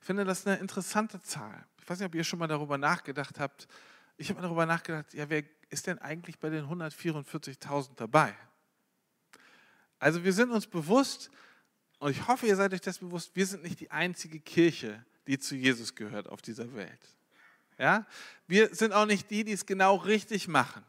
Ich 0.00 0.06
finde 0.06 0.24
das 0.24 0.46
eine 0.46 0.56
interessante 0.56 1.20
Zahl. 1.20 1.66
Ich 1.82 1.90
weiß 1.90 1.98
nicht, 1.98 2.06
ob 2.06 2.14
ihr 2.14 2.24
schon 2.24 2.38
mal 2.38 2.46
darüber 2.46 2.78
nachgedacht 2.78 3.38
habt. 3.40 3.68
Ich 4.16 4.30
habe 4.30 4.40
darüber 4.40 4.64
nachgedacht, 4.64 5.12
ja, 5.12 5.28
wer 5.28 5.42
ist 5.70 5.86
denn 5.86 5.98
eigentlich 5.98 6.38
bei 6.38 6.50
den 6.50 6.64
144.000 6.66 7.96
dabei? 7.96 8.34
Also 9.98 10.24
wir 10.24 10.32
sind 10.32 10.50
uns 10.50 10.66
bewusst, 10.66 11.30
und 11.98 12.10
ich 12.10 12.26
hoffe, 12.28 12.46
ihr 12.46 12.56
seid 12.56 12.72
euch 12.72 12.80
das 12.80 12.98
bewusst, 12.98 13.34
wir 13.34 13.46
sind 13.46 13.62
nicht 13.62 13.80
die 13.80 13.90
einzige 13.90 14.40
Kirche, 14.40 15.04
die 15.26 15.38
zu 15.38 15.56
Jesus 15.56 15.94
gehört 15.94 16.28
auf 16.28 16.40
dieser 16.42 16.74
Welt. 16.74 17.00
Ja? 17.78 18.06
Wir 18.46 18.74
sind 18.74 18.92
auch 18.92 19.06
nicht 19.06 19.30
die, 19.30 19.44
die 19.44 19.52
es 19.52 19.66
genau 19.66 19.96
richtig 19.96 20.48
machen. 20.48 20.84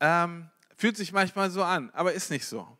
Ähm, 0.00 0.48
fühlt 0.76 0.96
sich 0.96 1.12
manchmal 1.12 1.50
so 1.50 1.62
an, 1.62 1.90
aber 1.90 2.12
ist 2.12 2.30
nicht 2.30 2.46
so. 2.46 2.78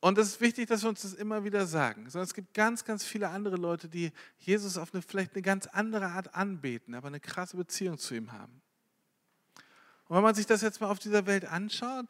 Und 0.00 0.18
es 0.18 0.28
ist 0.28 0.40
wichtig, 0.40 0.68
dass 0.68 0.82
wir 0.82 0.88
uns 0.88 1.02
das 1.02 1.14
immer 1.14 1.44
wieder 1.44 1.66
sagen. 1.66 2.08
Sondern 2.08 2.26
es 2.26 2.34
gibt 2.34 2.54
ganz, 2.54 2.84
ganz 2.84 3.04
viele 3.04 3.28
andere 3.28 3.56
Leute, 3.56 3.88
die 3.88 4.12
Jesus 4.38 4.78
auf 4.78 4.94
eine, 4.94 5.02
vielleicht 5.02 5.34
eine 5.34 5.42
ganz 5.42 5.66
andere 5.66 6.06
Art 6.06 6.34
anbeten, 6.34 6.94
aber 6.94 7.08
eine 7.08 7.20
krasse 7.20 7.56
Beziehung 7.56 7.98
zu 7.98 8.14
ihm 8.14 8.32
haben. 8.32 8.62
Und 10.14 10.18
wenn 10.18 10.26
man 10.26 10.36
sich 10.36 10.46
das 10.46 10.62
jetzt 10.62 10.80
mal 10.80 10.90
auf 10.90 11.00
dieser 11.00 11.26
Welt 11.26 11.44
anschaut, 11.44 12.06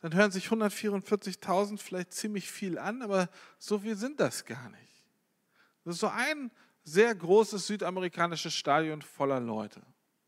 dann 0.00 0.14
hören 0.14 0.30
sich 0.30 0.46
144.000 0.46 1.76
vielleicht 1.76 2.14
ziemlich 2.14 2.50
viel 2.50 2.78
an, 2.78 3.02
aber 3.02 3.28
so 3.58 3.80
viel 3.80 3.94
sind 3.94 4.20
das 4.20 4.46
gar 4.46 4.70
nicht. 4.70 5.04
Das 5.84 5.96
ist 5.96 6.00
so 6.00 6.08
ein 6.08 6.50
sehr 6.82 7.14
großes 7.14 7.66
südamerikanisches 7.66 8.54
Stadion 8.54 9.02
voller 9.02 9.38
Leute, 9.38 9.82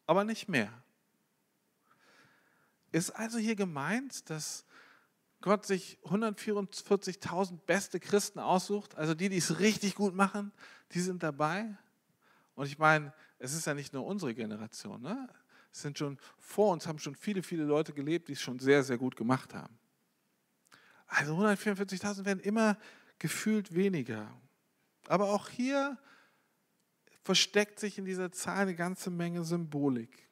aber 0.06 0.24
nicht 0.24 0.50
mehr. 0.50 0.70
Ist 2.92 3.08
also 3.12 3.38
hier 3.38 3.56
gemeint, 3.56 4.28
dass 4.28 4.66
Gott 5.40 5.64
sich 5.64 5.98
144.000 6.04 7.56
beste 7.64 8.00
Christen 8.00 8.38
aussucht, 8.38 8.96
also 8.96 9.14
die, 9.14 9.30
die 9.30 9.38
es 9.38 9.60
richtig 9.60 9.94
gut 9.94 10.14
machen, 10.14 10.52
die 10.92 11.00
sind 11.00 11.22
dabei. 11.22 11.74
Und 12.54 12.66
ich 12.66 12.78
meine, 12.78 13.14
es 13.38 13.54
ist 13.54 13.66
ja 13.66 13.72
nicht 13.72 13.94
nur 13.94 14.04
unsere 14.04 14.34
Generation. 14.34 15.00
Ne? 15.00 15.26
Es 15.74 15.82
sind 15.82 15.98
schon 15.98 16.18
vor 16.38 16.72
uns 16.72 16.86
haben 16.86 17.00
schon 17.00 17.16
viele, 17.16 17.42
viele 17.42 17.64
Leute 17.64 17.92
gelebt, 17.92 18.28
die 18.28 18.34
es 18.34 18.40
schon 18.40 18.60
sehr, 18.60 18.84
sehr 18.84 18.96
gut 18.96 19.16
gemacht 19.16 19.54
haben. 19.54 19.76
Also 21.08 21.36
144.000 21.36 22.24
werden 22.24 22.38
immer 22.38 22.78
gefühlt 23.18 23.74
weniger. 23.74 24.30
Aber 25.08 25.30
auch 25.30 25.48
hier 25.48 25.98
versteckt 27.24 27.80
sich 27.80 27.98
in 27.98 28.04
dieser 28.04 28.30
Zahl 28.30 28.62
eine 28.62 28.76
ganze 28.76 29.10
Menge 29.10 29.42
Symbolik. 29.42 30.28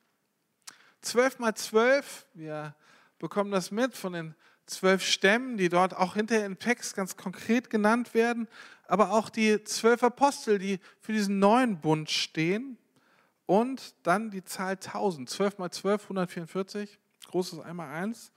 12 1.00 1.40
mal 1.40 1.56
12, 1.56 2.26
wir 2.34 2.76
bekommen 3.18 3.50
das 3.50 3.72
mit 3.72 3.96
von 3.96 4.12
den 4.12 4.34
zwölf 4.66 5.04
Stämmen, 5.04 5.56
die 5.56 5.68
dort 5.68 5.96
auch 5.96 6.14
hinterher 6.14 6.46
im 6.46 6.60
Text 6.60 6.94
ganz 6.94 7.16
konkret 7.16 7.68
genannt 7.68 8.14
werden, 8.14 8.46
aber 8.86 9.10
auch 9.10 9.28
die 9.28 9.64
zwölf 9.64 10.04
Apostel, 10.04 10.60
die 10.60 10.78
für 11.00 11.12
diesen 11.12 11.40
neuen 11.40 11.80
Bund 11.80 12.10
stehen 12.10 12.78
und 13.52 13.94
dann 14.02 14.30
die 14.30 14.42
Zahl 14.42 14.76
1000. 14.76 15.28
12 15.28 15.58
mal 15.58 15.70
12, 15.70 16.04
144, 16.04 16.98
großes 17.26 17.58
einmal 17.60 17.90
1, 17.90 18.32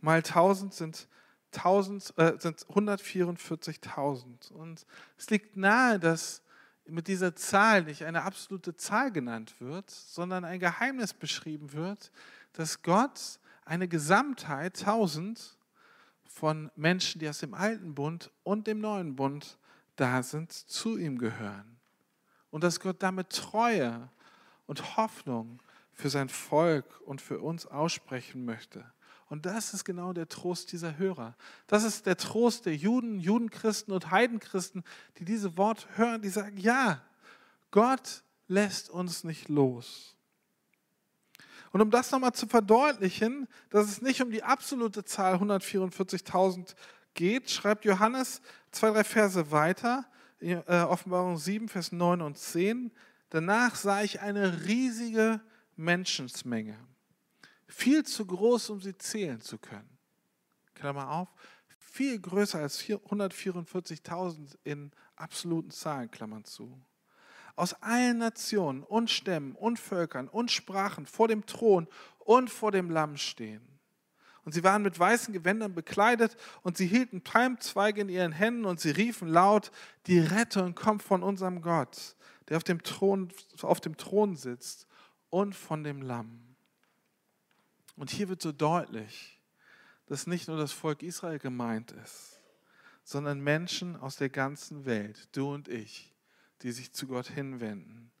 mal 0.00 0.18
1000 0.18 0.72
sind, 0.72 1.08
1000, 1.52 2.14
äh, 2.16 2.36
sind 2.38 2.64
144.000. 2.68 4.52
Und 4.52 4.86
es 5.18 5.30
liegt 5.30 5.56
nahe, 5.56 5.98
dass 5.98 6.42
mit 6.86 7.08
dieser 7.08 7.34
Zahl 7.34 7.82
nicht 7.82 8.04
eine 8.04 8.22
absolute 8.22 8.76
Zahl 8.76 9.10
genannt 9.10 9.52
wird, 9.58 9.90
sondern 9.90 10.44
ein 10.44 10.60
Geheimnis 10.60 11.12
beschrieben 11.12 11.72
wird, 11.72 12.12
dass 12.52 12.82
Gott 12.82 13.40
eine 13.64 13.88
Gesamtheit, 13.88 14.78
1000, 14.78 15.58
von 16.24 16.70
Menschen, 16.76 17.18
die 17.18 17.28
aus 17.28 17.40
dem 17.40 17.52
alten 17.52 17.96
Bund 17.96 18.30
und 18.44 18.68
dem 18.68 18.80
neuen 18.80 19.16
Bund 19.16 19.58
da 19.96 20.22
sind, 20.22 20.52
zu 20.52 20.98
ihm 20.98 21.18
gehören. 21.18 21.80
Und 22.50 22.62
dass 22.62 22.78
Gott 22.78 23.02
damit 23.02 23.30
Treue 23.30 24.08
und 24.66 24.96
Hoffnung 24.96 25.62
für 25.92 26.10
sein 26.10 26.28
Volk 26.28 27.00
und 27.04 27.20
für 27.20 27.40
uns 27.40 27.66
aussprechen 27.66 28.44
möchte. 28.44 28.84
Und 29.28 29.46
das 29.46 29.72
ist 29.72 29.84
genau 29.84 30.12
der 30.12 30.28
Trost 30.28 30.72
dieser 30.72 30.98
Hörer. 30.98 31.36
Das 31.66 31.84
ist 31.84 32.04
der 32.04 32.16
Trost 32.16 32.66
der 32.66 32.76
Juden, 32.76 33.18
Judenchristen 33.18 33.94
und 33.94 34.10
Heidenchristen, 34.10 34.84
die 35.18 35.24
diese 35.24 35.56
Worte 35.56 35.86
hören, 35.96 36.20
die 36.20 36.28
sagen, 36.28 36.58
ja, 36.58 37.00
Gott 37.70 38.22
lässt 38.48 38.90
uns 38.90 39.24
nicht 39.24 39.48
los. 39.48 40.14
Und 41.72 41.80
um 41.80 41.90
das 41.90 42.10
nochmal 42.10 42.34
zu 42.34 42.46
verdeutlichen, 42.46 43.48
dass 43.70 43.88
es 43.88 44.02
nicht 44.02 44.20
um 44.20 44.30
die 44.30 44.42
absolute 44.42 45.04
Zahl 45.04 45.36
144.000 45.36 46.74
geht, 47.14 47.50
schreibt 47.50 47.86
Johannes 47.86 48.42
zwei, 48.70 48.90
drei 48.90 49.04
Verse 49.04 49.50
weiter, 49.50 50.04
äh, 50.40 50.56
Offenbarung 50.82 51.38
7, 51.38 51.68
Vers 51.68 51.92
9 51.92 52.20
und 52.20 52.36
10. 52.36 52.92
Danach 53.32 53.76
sah 53.76 54.02
ich 54.02 54.20
eine 54.20 54.66
riesige 54.66 55.40
Menschensmenge, 55.74 56.78
viel 57.66 58.04
zu 58.04 58.26
groß, 58.26 58.68
um 58.68 58.82
sie 58.82 58.94
zählen 58.98 59.40
zu 59.40 59.56
können. 59.56 59.96
Klammer 60.74 61.10
auf, 61.10 61.28
viel 61.78 62.20
größer 62.20 62.58
als 62.58 62.82
144.000 62.82 64.58
in 64.64 64.90
absoluten 65.16 65.70
Zahlen, 65.70 66.10
Klammern 66.10 66.44
zu 66.44 66.78
aus 67.56 67.74
allen 67.82 68.18
Nationen 68.18 68.82
und 68.82 69.10
Stämmen 69.10 69.54
und 69.54 69.78
Völkern 69.78 70.28
und 70.28 70.50
Sprachen 70.50 71.06
vor 71.06 71.28
dem 71.28 71.46
Thron 71.46 71.86
und 72.18 72.50
vor 72.50 72.72
dem 72.72 72.90
Lamm 72.90 73.16
stehen. 73.16 73.71
Und 74.44 74.52
sie 74.52 74.64
waren 74.64 74.82
mit 74.82 74.98
weißen 74.98 75.32
Gewändern 75.32 75.74
bekleidet 75.74 76.36
und 76.62 76.76
sie 76.76 76.86
hielten 76.86 77.22
Palmzweige 77.22 78.00
in 78.00 78.08
ihren 78.08 78.32
Händen 78.32 78.64
und 78.64 78.80
sie 78.80 78.90
riefen 78.90 79.28
laut, 79.28 79.70
die 80.06 80.18
Rettung 80.18 80.74
kommt 80.74 81.02
von 81.02 81.22
unserem 81.22 81.62
Gott, 81.62 82.16
der 82.48 82.56
auf 82.56 82.64
dem 82.64 82.82
Thron, 82.82 83.32
auf 83.62 83.80
dem 83.80 83.96
Thron 83.96 84.36
sitzt 84.36 84.86
und 85.30 85.54
von 85.54 85.84
dem 85.84 86.02
Lamm. 86.02 86.52
Und 87.96 88.10
hier 88.10 88.28
wird 88.28 88.42
so 88.42 88.52
deutlich, 88.52 89.40
dass 90.06 90.26
nicht 90.26 90.48
nur 90.48 90.56
das 90.56 90.72
Volk 90.72 91.02
Israel 91.02 91.38
gemeint 91.38 91.92
ist, 91.92 92.40
sondern 93.04 93.40
Menschen 93.40 93.96
aus 93.96 94.16
der 94.16 94.28
ganzen 94.28 94.84
Welt, 94.84 95.28
du 95.32 95.52
und 95.52 95.68
ich, 95.68 96.12
die 96.62 96.72
sich 96.72 96.92
zu 96.92 97.06
Gott 97.06 97.28
hinwenden. 97.28 98.11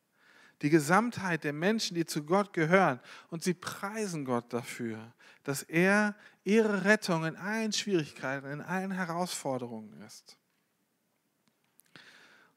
Die 0.62 0.70
Gesamtheit 0.70 1.44
der 1.44 1.52
Menschen, 1.52 1.96
die 1.96 2.06
zu 2.06 2.24
Gott 2.24 2.52
gehören. 2.52 3.00
Und 3.30 3.42
sie 3.42 3.54
preisen 3.54 4.24
Gott 4.24 4.52
dafür, 4.52 5.12
dass 5.42 5.62
er 5.64 6.14
ihre 6.44 6.84
Rettung 6.84 7.24
in 7.24 7.36
allen 7.36 7.72
Schwierigkeiten, 7.72 8.46
in 8.46 8.60
allen 8.60 8.92
Herausforderungen 8.92 10.00
ist. 10.02 10.38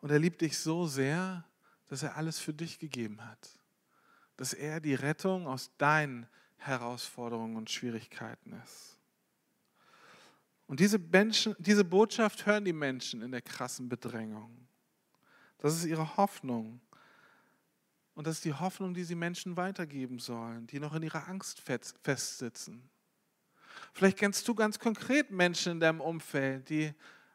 Und 0.01 0.11
er 0.11 0.19
liebt 0.19 0.41
dich 0.41 0.57
so 0.57 0.85
sehr, 0.85 1.43
dass 1.87 2.03
er 2.03 2.15
alles 2.15 2.39
für 2.39 2.53
dich 2.53 2.77
gegeben 2.77 3.25
hat. 3.25 3.49
Dass 4.37 4.53
er 4.53 4.79
die 4.79 4.93
Rettung 4.93 5.47
aus 5.47 5.71
deinen 5.77 6.27
Herausforderungen 6.57 7.55
und 7.55 7.71
Schwierigkeiten 7.71 8.53
ist. 8.63 8.99
Und 10.67 10.79
diese, 10.79 10.99
Menschen, 10.99 11.55
diese 11.59 11.83
Botschaft 11.83 12.45
hören 12.45 12.65
die 12.65 12.73
Menschen 12.73 13.21
in 13.21 13.31
der 13.31 13.41
krassen 13.41 13.87
Bedrängung. 13.87 14.67
Das 15.59 15.75
ist 15.75 15.85
ihre 15.85 16.17
Hoffnung. 16.17 16.81
Und 18.15 18.27
das 18.27 18.37
ist 18.37 18.45
die 18.45 18.53
Hoffnung, 18.53 18.93
die 18.93 19.03
sie 19.03 19.15
Menschen 19.15 19.57
weitergeben 19.57 20.19
sollen, 20.19 20.67
die 20.67 20.79
noch 20.79 20.95
in 20.95 21.03
ihrer 21.03 21.27
Angst 21.27 21.61
festsitzen. 21.61 22.89
Vielleicht 23.93 24.17
kennst 24.17 24.47
du 24.47 24.55
ganz 24.55 24.79
konkret 24.79 25.31
Menschen 25.31 25.73
in 25.73 25.79
deinem 25.79 26.01
Umfeld, 26.01 26.69
die 26.69 26.93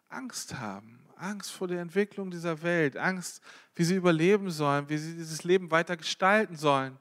Angst 0.08 0.58
haben. 0.58 0.98
Angst 1.16 1.52
vor 1.52 1.68
der 1.68 1.80
Entwicklung 1.80 2.30
dieser 2.30 2.62
Welt, 2.62 2.96
Angst, 2.96 3.42
wie 3.74 3.84
sie 3.84 3.94
überleben 3.94 4.50
sollen, 4.50 4.88
wie 4.88 4.96
sie 4.96 5.14
dieses 5.14 5.44
Leben 5.44 5.70
weiter 5.70 5.96
gestalten 5.96 6.56
sollen. 6.56 6.98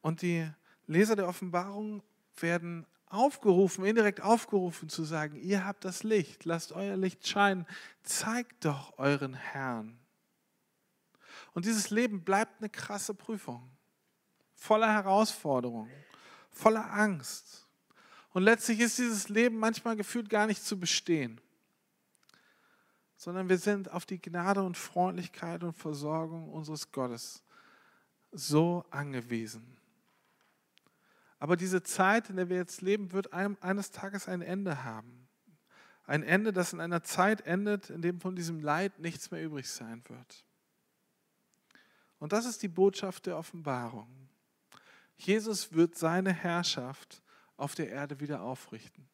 Und 0.00 0.22
die 0.22 0.48
Leser 0.86 1.16
der 1.16 1.28
Offenbarung 1.28 2.02
werden 2.40 2.86
aufgerufen, 3.06 3.84
indirekt 3.84 4.20
aufgerufen 4.20 4.88
zu 4.88 5.02
sagen, 5.02 5.36
ihr 5.36 5.64
habt 5.64 5.84
das 5.84 6.04
Licht, 6.04 6.44
lasst 6.44 6.72
euer 6.72 6.96
Licht 6.96 7.26
scheinen, 7.26 7.66
zeigt 8.02 8.64
doch 8.64 8.96
euren 8.98 9.34
Herrn. 9.34 9.98
Und 11.54 11.64
dieses 11.64 11.90
Leben 11.90 12.22
bleibt 12.22 12.60
eine 12.60 12.68
krasse 12.68 13.14
Prüfung, 13.14 13.68
voller 14.54 14.92
Herausforderungen, 14.92 15.90
voller 16.50 16.92
Angst. 16.92 17.66
Und 18.30 18.42
letztlich 18.42 18.80
ist 18.80 18.98
dieses 18.98 19.28
Leben 19.28 19.58
manchmal 19.58 19.96
gefühlt 19.96 20.28
gar 20.28 20.46
nicht 20.46 20.62
zu 20.62 20.78
bestehen, 20.78 21.40
sondern 23.16 23.48
wir 23.48 23.58
sind 23.58 23.90
auf 23.90 24.06
die 24.06 24.20
Gnade 24.20 24.62
und 24.62 24.76
Freundlichkeit 24.76 25.64
und 25.64 25.72
Versorgung 25.72 26.48
unseres 26.50 26.92
Gottes 26.92 27.42
so 28.30 28.84
angewiesen. 28.90 29.76
Aber 31.40 31.56
diese 31.56 31.82
Zeit, 31.82 32.30
in 32.30 32.36
der 32.36 32.48
wir 32.48 32.56
jetzt 32.56 32.82
leben, 32.82 33.12
wird 33.12 33.32
eines 33.32 33.90
Tages 33.90 34.28
ein 34.28 34.42
Ende 34.42 34.84
haben. 34.84 35.28
Ein 36.04 36.22
Ende, 36.22 36.52
das 36.52 36.72
in 36.72 36.80
einer 36.80 37.02
Zeit 37.02 37.42
endet, 37.42 37.90
in 37.90 38.02
dem 38.02 38.20
von 38.20 38.34
diesem 38.34 38.60
Leid 38.60 38.98
nichts 38.98 39.30
mehr 39.30 39.44
übrig 39.44 39.68
sein 39.68 40.02
wird. 40.08 40.44
Und 42.18 42.32
das 42.32 42.46
ist 42.46 42.62
die 42.62 42.68
Botschaft 42.68 43.26
der 43.26 43.36
Offenbarung. 43.36 44.08
Jesus 45.16 45.72
wird 45.72 45.96
seine 45.96 46.32
Herrschaft 46.32 47.22
auf 47.56 47.74
der 47.74 47.90
Erde 47.90 48.20
wieder 48.20 48.42
aufrichten. 48.42 49.08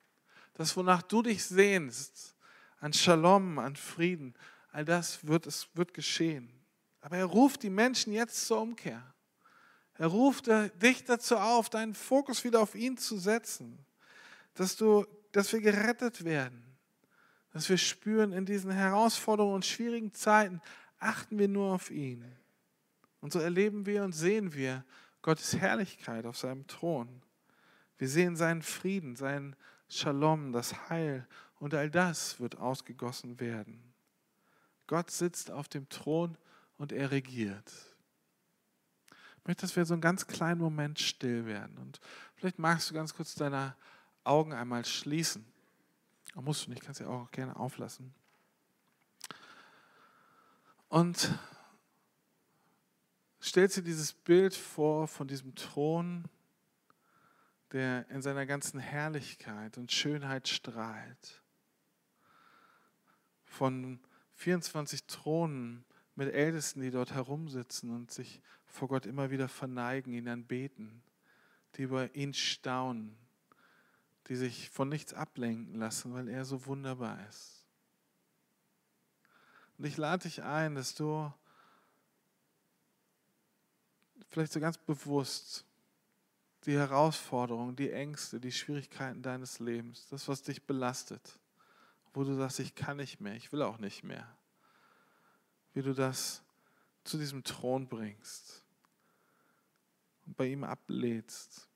Das, 0.54 0.76
wonach 0.76 1.02
du 1.02 1.22
dich 1.22 1.44
sehnst, 1.44 2.36
an 2.78 2.92
Shalom, 2.92 3.58
an 3.58 3.76
Frieden, 3.76 4.34
all 4.70 4.84
das 4.84 5.26
wird, 5.26 5.46
es 5.46 5.68
wird 5.74 5.94
geschehen. 5.94 6.52
Aber 7.00 7.16
er 7.16 7.24
ruft 7.24 7.62
die 7.62 7.70
Menschen 7.70 8.12
jetzt 8.12 8.46
zur 8.46 8.60
Umkehr. 8.60 9.02
Er 9.94 10.08
ruft 10.08 10.48
dich 10.82 11.04
dazu 11.04 11.36
auf, 11.36 11.70
deinen 11.70 11.94
Fokus 11.94 12.44
wieder 12.44 12.60
auf 12.60 12.74
ihn 12.74 12.96
zu 12.96 13.16
setzen, 13.18 13.78
dass, 14.54 14.76
du, 14.76 15.06
dass 15.32 15.52
wir 15.52 15.60
gerettet 15.60 16.24
werden, 16.24 16.64
dass 17.52 17.68
wir 17.68 17.78
spüren, 17.78 18.32
in 18.32 18.44
diesen 18.44 18.70
Herausforderungen 18.70 19.54
und 19.54 19.66
schwierigen 19.66 20.12
Zeiten 20.12 20.60
achten 20.98 21.38
wir 21.38 21.48
nur 21.48 21.74
auf 21.74 21.90
ihn. 21.90 22.24
Und 23.24 23.32
so 23.32 23.38
erleben 23.38 23.86
wir 23.86 24.04
und 24.04 24.12
sehen 24.12 24.52
wir 24.52 24.84
Gottes 25.22 25.56
Herrlichkeit 25.56 26.26
auf 26.26 26.36
seinem 26.36 26.66
Thron. 26.66 27.22
Wir 27.96 28.06
sehen 28.06 28.36
seinen 28.36 28.60
Frieden, 28.60 29.16
seinen 29.16 29.56
Shalom, 29.88 30.52
das 30.52 30.90
Heil 30.90 31.26
und 31.58 31.72
all 31.72 31.90
das 31.90 32.38
wird 32.38 32.58
ausgegossen 32.58 33.40
werden. 33.40 33.94
Gott 34.86 35.10
sitzt 35.10 35.50
auf 35.50 35.68
dem 35.68 35.88
Thron 35.88 36.36
und 36.76 36.92
er 36.92 37.12
regiert. 37.12 37.72
Ich 39.38 39.46
möchte, 39.46 39.62
dass 39.62 39.74
wir 39.74 39.86
so 39.86 39.94
einen 39.94 40.02
ganz 40.02 40.26
kleinen 40.26 40.60
Moment 40.60 40.98
still 40.98 41.46
werden. 41.46 41.78
Und 41.78 42.00
vielleicht 42.34 42.58
magst 42.58 42.90
du 42.90 42.94
ganz 42.94 43.14
kurz 43.14 43.34
deine 43.34 43.74
Augen 44.22 44.52
einmal 44.52 44.84
schließen. 44.84 45.46
Oh, 46.36 46.42
musst 46.42 46.66
du 46.66 46.70
nicht, 46.70 46.82
kannst 46.82 47.00
ja 47.00 47.06
auch 47.06 47.30
gerne 47.30 47.56
auflassen. 47.56 48.14
Und 50.90 51.30
stellt 53.44 53.72
sie 53.72 53.82
dieses 53.82 54.14
Bild 54.14 54.54
vor 54.54 55.06
von 55.06 55.28
diesem 55.28 55.54
Thron, 55.54 56.24
der 57.72 58.08
in 58.08 58.22
seiner 58.22 58.46
ganzen 58.46 58.80
Herrlichkeit 58.80 59.76
und 59.76 59.92
Schönheit 59.92 60.48
strahlt. 60.48 61.42
Von 63.44 64.00
24 64.32 65.04
Thronen 65.04 65.84
mit 66.14 66.32
Ältesten, 66.32 66.80
die 66.80 66.90
dort 66.90 67.12
herumsitzen 67.12 67.90
und 67.90 68.10
sich 68.10 68.40
vor 68.64 68.88
Gott 68.88 69.04
immer 69.04 69.30
wieder 69.30 69.48
verneigen, 69.48 70.14
ihn 70.14 70.28
anbeten, 70.28 71.02
die 71.76 71.82
über 71.82 72.14
ihn 72.14 72.32
staunen, 72.32 73.14
die 74.28 74.36
sich 74.36 74.70
von 74.70 74.88
nichts 74.88 75.12
ablenken 75.12 75.74
lassen, 75.74 76.14
weil 76.14 76.28
er 76.28 76.46
so 76.46 76.64
wunderbar 76.64 77.18
ist. 77.28 77.66
Und 79.76 79.84
ich 79.84 79.98
lade 79.98 80.22
dich 80.22 80.42
ein, 80.42 80.74
dass 80.74 80.94
du 80.94 81.30
vielleicht 84.34 84.52
so 84.52 84.58
ganz 84.58 84.76
bewusst 84.76 85.64
die 86.66 86.76
Herausforderungen, 86.76 87.76
die 87.76 87.92
Ängste, 87.92 88.40
die 88.40 88.50
Schwierigkeiten 88.50 89.22
deines 89.22 89.60
Lebens, 89.60 90.08
das, 90.08 90.26
was 90.26 90.42
dich 90.42 90.66
belastet, 90.66 91.38
wo 92.12 92.24
du 92.24 92.34
sagst, 92.34 92.58
ich 92.58 92.74
kann 92.74 92.96
nicht 92.96 93.20
mehr, 93.20 93.36
ich 93.36 93.52
will 93.52 93.62
auch 93.62 93.78
nicht 93.78 94.02
mehr, 94.02 94.36
wie 95.72 95.82
du 95.82 95.94
das 95.94 96.42
zu 97.04 97.16
diesem 97.16 97.44
Thron 97.44 97.88
bringst 97.88 98.64
und 100.26 100.36
bei 100.36 100.46
ihm 100.46 100.64
ablädst 100.64 101.68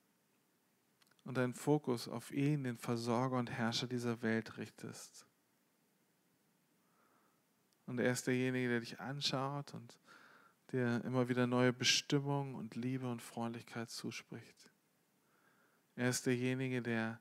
und 1.24 1.36
deinen 1.36 1.54
Fokus 1.54 2.08
auf 2.08 2.32
ihn, 2.32 2.64
den 2.64 2.78
Versorger 2.78 3.36
und 3.38 3.52
Herrscher 3.52 3.86
dieser 3.86 4.20
Welt 4.22 4.56
richtest. 4.56 5.26
Und 7.86 8.00
er 8.00 8.10
ist 8.10 8.26
derjenige, 8.26 8.68
der 8.68 8.80
dich 8.80 8.98
anschaut 8.98 9.74
und 9.74 9.96
der 10.72 11.04
immer 11.04 11.28
wieder 11.28 11.46
neue 11.46 11.72
Bestimmung 11.72 12.54
und 12.54 12.74
Liebe 12.74 13.10
und 13.10 13.22
Freundlichkeit 13.22 13.90
zuspricht. 13.90 14.70
Er 15.96 16.10
ist 16.10 16.26
derjenige, 16.26 16.82
der 16.82 17.20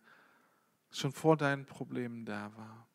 schon 0.91 1.11
vor 1.11 1.37
deinen 1.37 1.65
Problemen 1.65 2.25
da 2.25 2.55
war, 2.55 2.87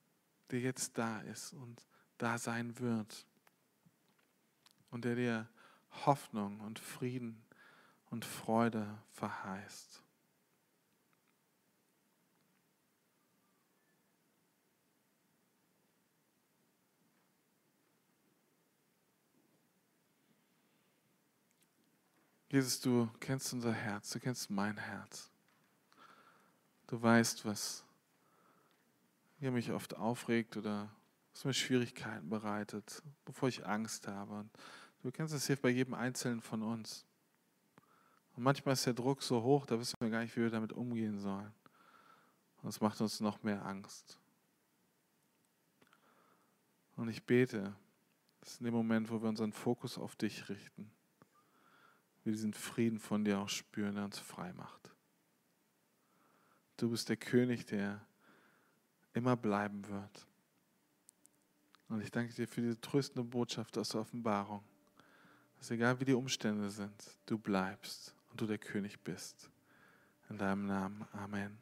der 0.51 0.61
jetzt 0.61 0.99
da 0.99 1.21
ist 1.23 1.53
und 1.53 1.87
da 2.19 2.39
sein 2.39 2.79
wird. 2.79 3.27
Und 4.91 5.05
der 5.05 5.15
dir 5.17 5.49
Hoffnung 6.07 6.61
und 6.61 6.79
Frieden 6.79 7.45
und 8.11 8.25
Freude 8.25 8.99
verheißt. 9.13 10.02
Jesus, 22.53 22.83
du 22.83 23.09
kennst 23.19 23.51
unser 23.55 23.73
Herz, 23.73 24.11
du 24.11 24.21
kennst 24.21 24.51
mein 24.51 24.77
Herz. 24.77 25.31
Du 26.87 27.01
weißt, 27.01 27.47
was 27.47 27.83
hier 29.39 29.51
mich 29.51 29.73
oft 29.73 29.97
aufregt 29.97 30.59
oder 30.59 30.95
was 31.33 31.47
mir 31.47 31.55
Schwierigkeiten 31.55 32.29
bereitet, 32.29 33.03
bevor 33.25 33.49
ich 33.49 33.65
Angst 33.65 34.07
habe. 34.07 34.35
Und 34.41 34.51
du 35.03 35.11
kennst 35.11 35.33
es 35.33 35.47
hier 35.47 35.57
bei 35.57 35.71
jedem 35.71 35.95
Einzelnen 35.95 36.43
von 36.43 36.63
uns. 36.63 37.07
Und 38.37 38.43
manchmal 38.43 38.75
ist 38.75 38.85
der 38.85 38.93
Druck 38.93 39.23
so 39.23 39.43
hoch, 39.43 39.65
da 39.65 39.79
wissen 39.79 39.97
wir 40.01 40.11
gar 40.11 40.21
nicht, 40.21 40.37
wie 40.37 40.43
wir 40.43 40.51
damit 40.51 40.75
umgehen 40.75 41.19
sollen. 41.21 41.55
Und 42.59 42.67
das 42.67 42.83
macht 42.83 43.01
uns 43.01 43.19
noch 43.21 43.43
mehr 43.43 43.65
Angst. 43.65 44.19
Und 46.97 47.09
ich 47.09 47.25
bete, 47.25 47.75
dass 48.41 48.59
in 48.59 48.67
dem 48.67 48.75
Moment, 48.75 49.11
wo 49.11 49.23
wir 49.23 49.31
unseren 49.31 49.55
Fokus 49.55 49.97
auf 49.97 50.17
dich 50.17 50.51
richten, 50.51 50.93
wir 52.25 52.33
diesen 52.33 52.55
Frieden 52.55 52.99
von 52.99 53.25
dir 53.25 53.39
auch 53.39 53.49
spüren, 53.49 53.95
der 53.95 54.05
uns 54.05 54.19
frei 54.19 54.53
macht. 54.53 54.91
Du 56.77 56.91
bist 56.91 57.09
der 57.09 57.17
König, 57.17 57.67
der 57.67 58.05
immer 59.13 59.37
bleiben 59.37 59.87
wird. 59.89 60.27
Und 61.89 62.01
ich 62.01 62.11
danke 62.11 62.33
dir 62.33 62.49
für 62.49 62.63
diese 62.63 62.81
tröstende 62.81 63.29
Botschaft 63.29 63.77
aus 63.77 63.91
der 63.91 64.01
Offenbarung, 64.01 64.65
dass 65.59 65.71
egal 65.71 66.01
wie 66.01 66.07
die 66.07 66.15
Umstände 66.15 66.71
sind, 66.71 67.19
du 67.27 67.39
bleibst 67.39 68.15
und 68.31 68.41
du 68.41 68.47
der 68.47 68.59
König 68.59 69.01
bist. 69.01 69.51
In 70.31 70.39
deinem 70.39 70.67
Namen. 70.67 71.07
Amen. 71.13 71.62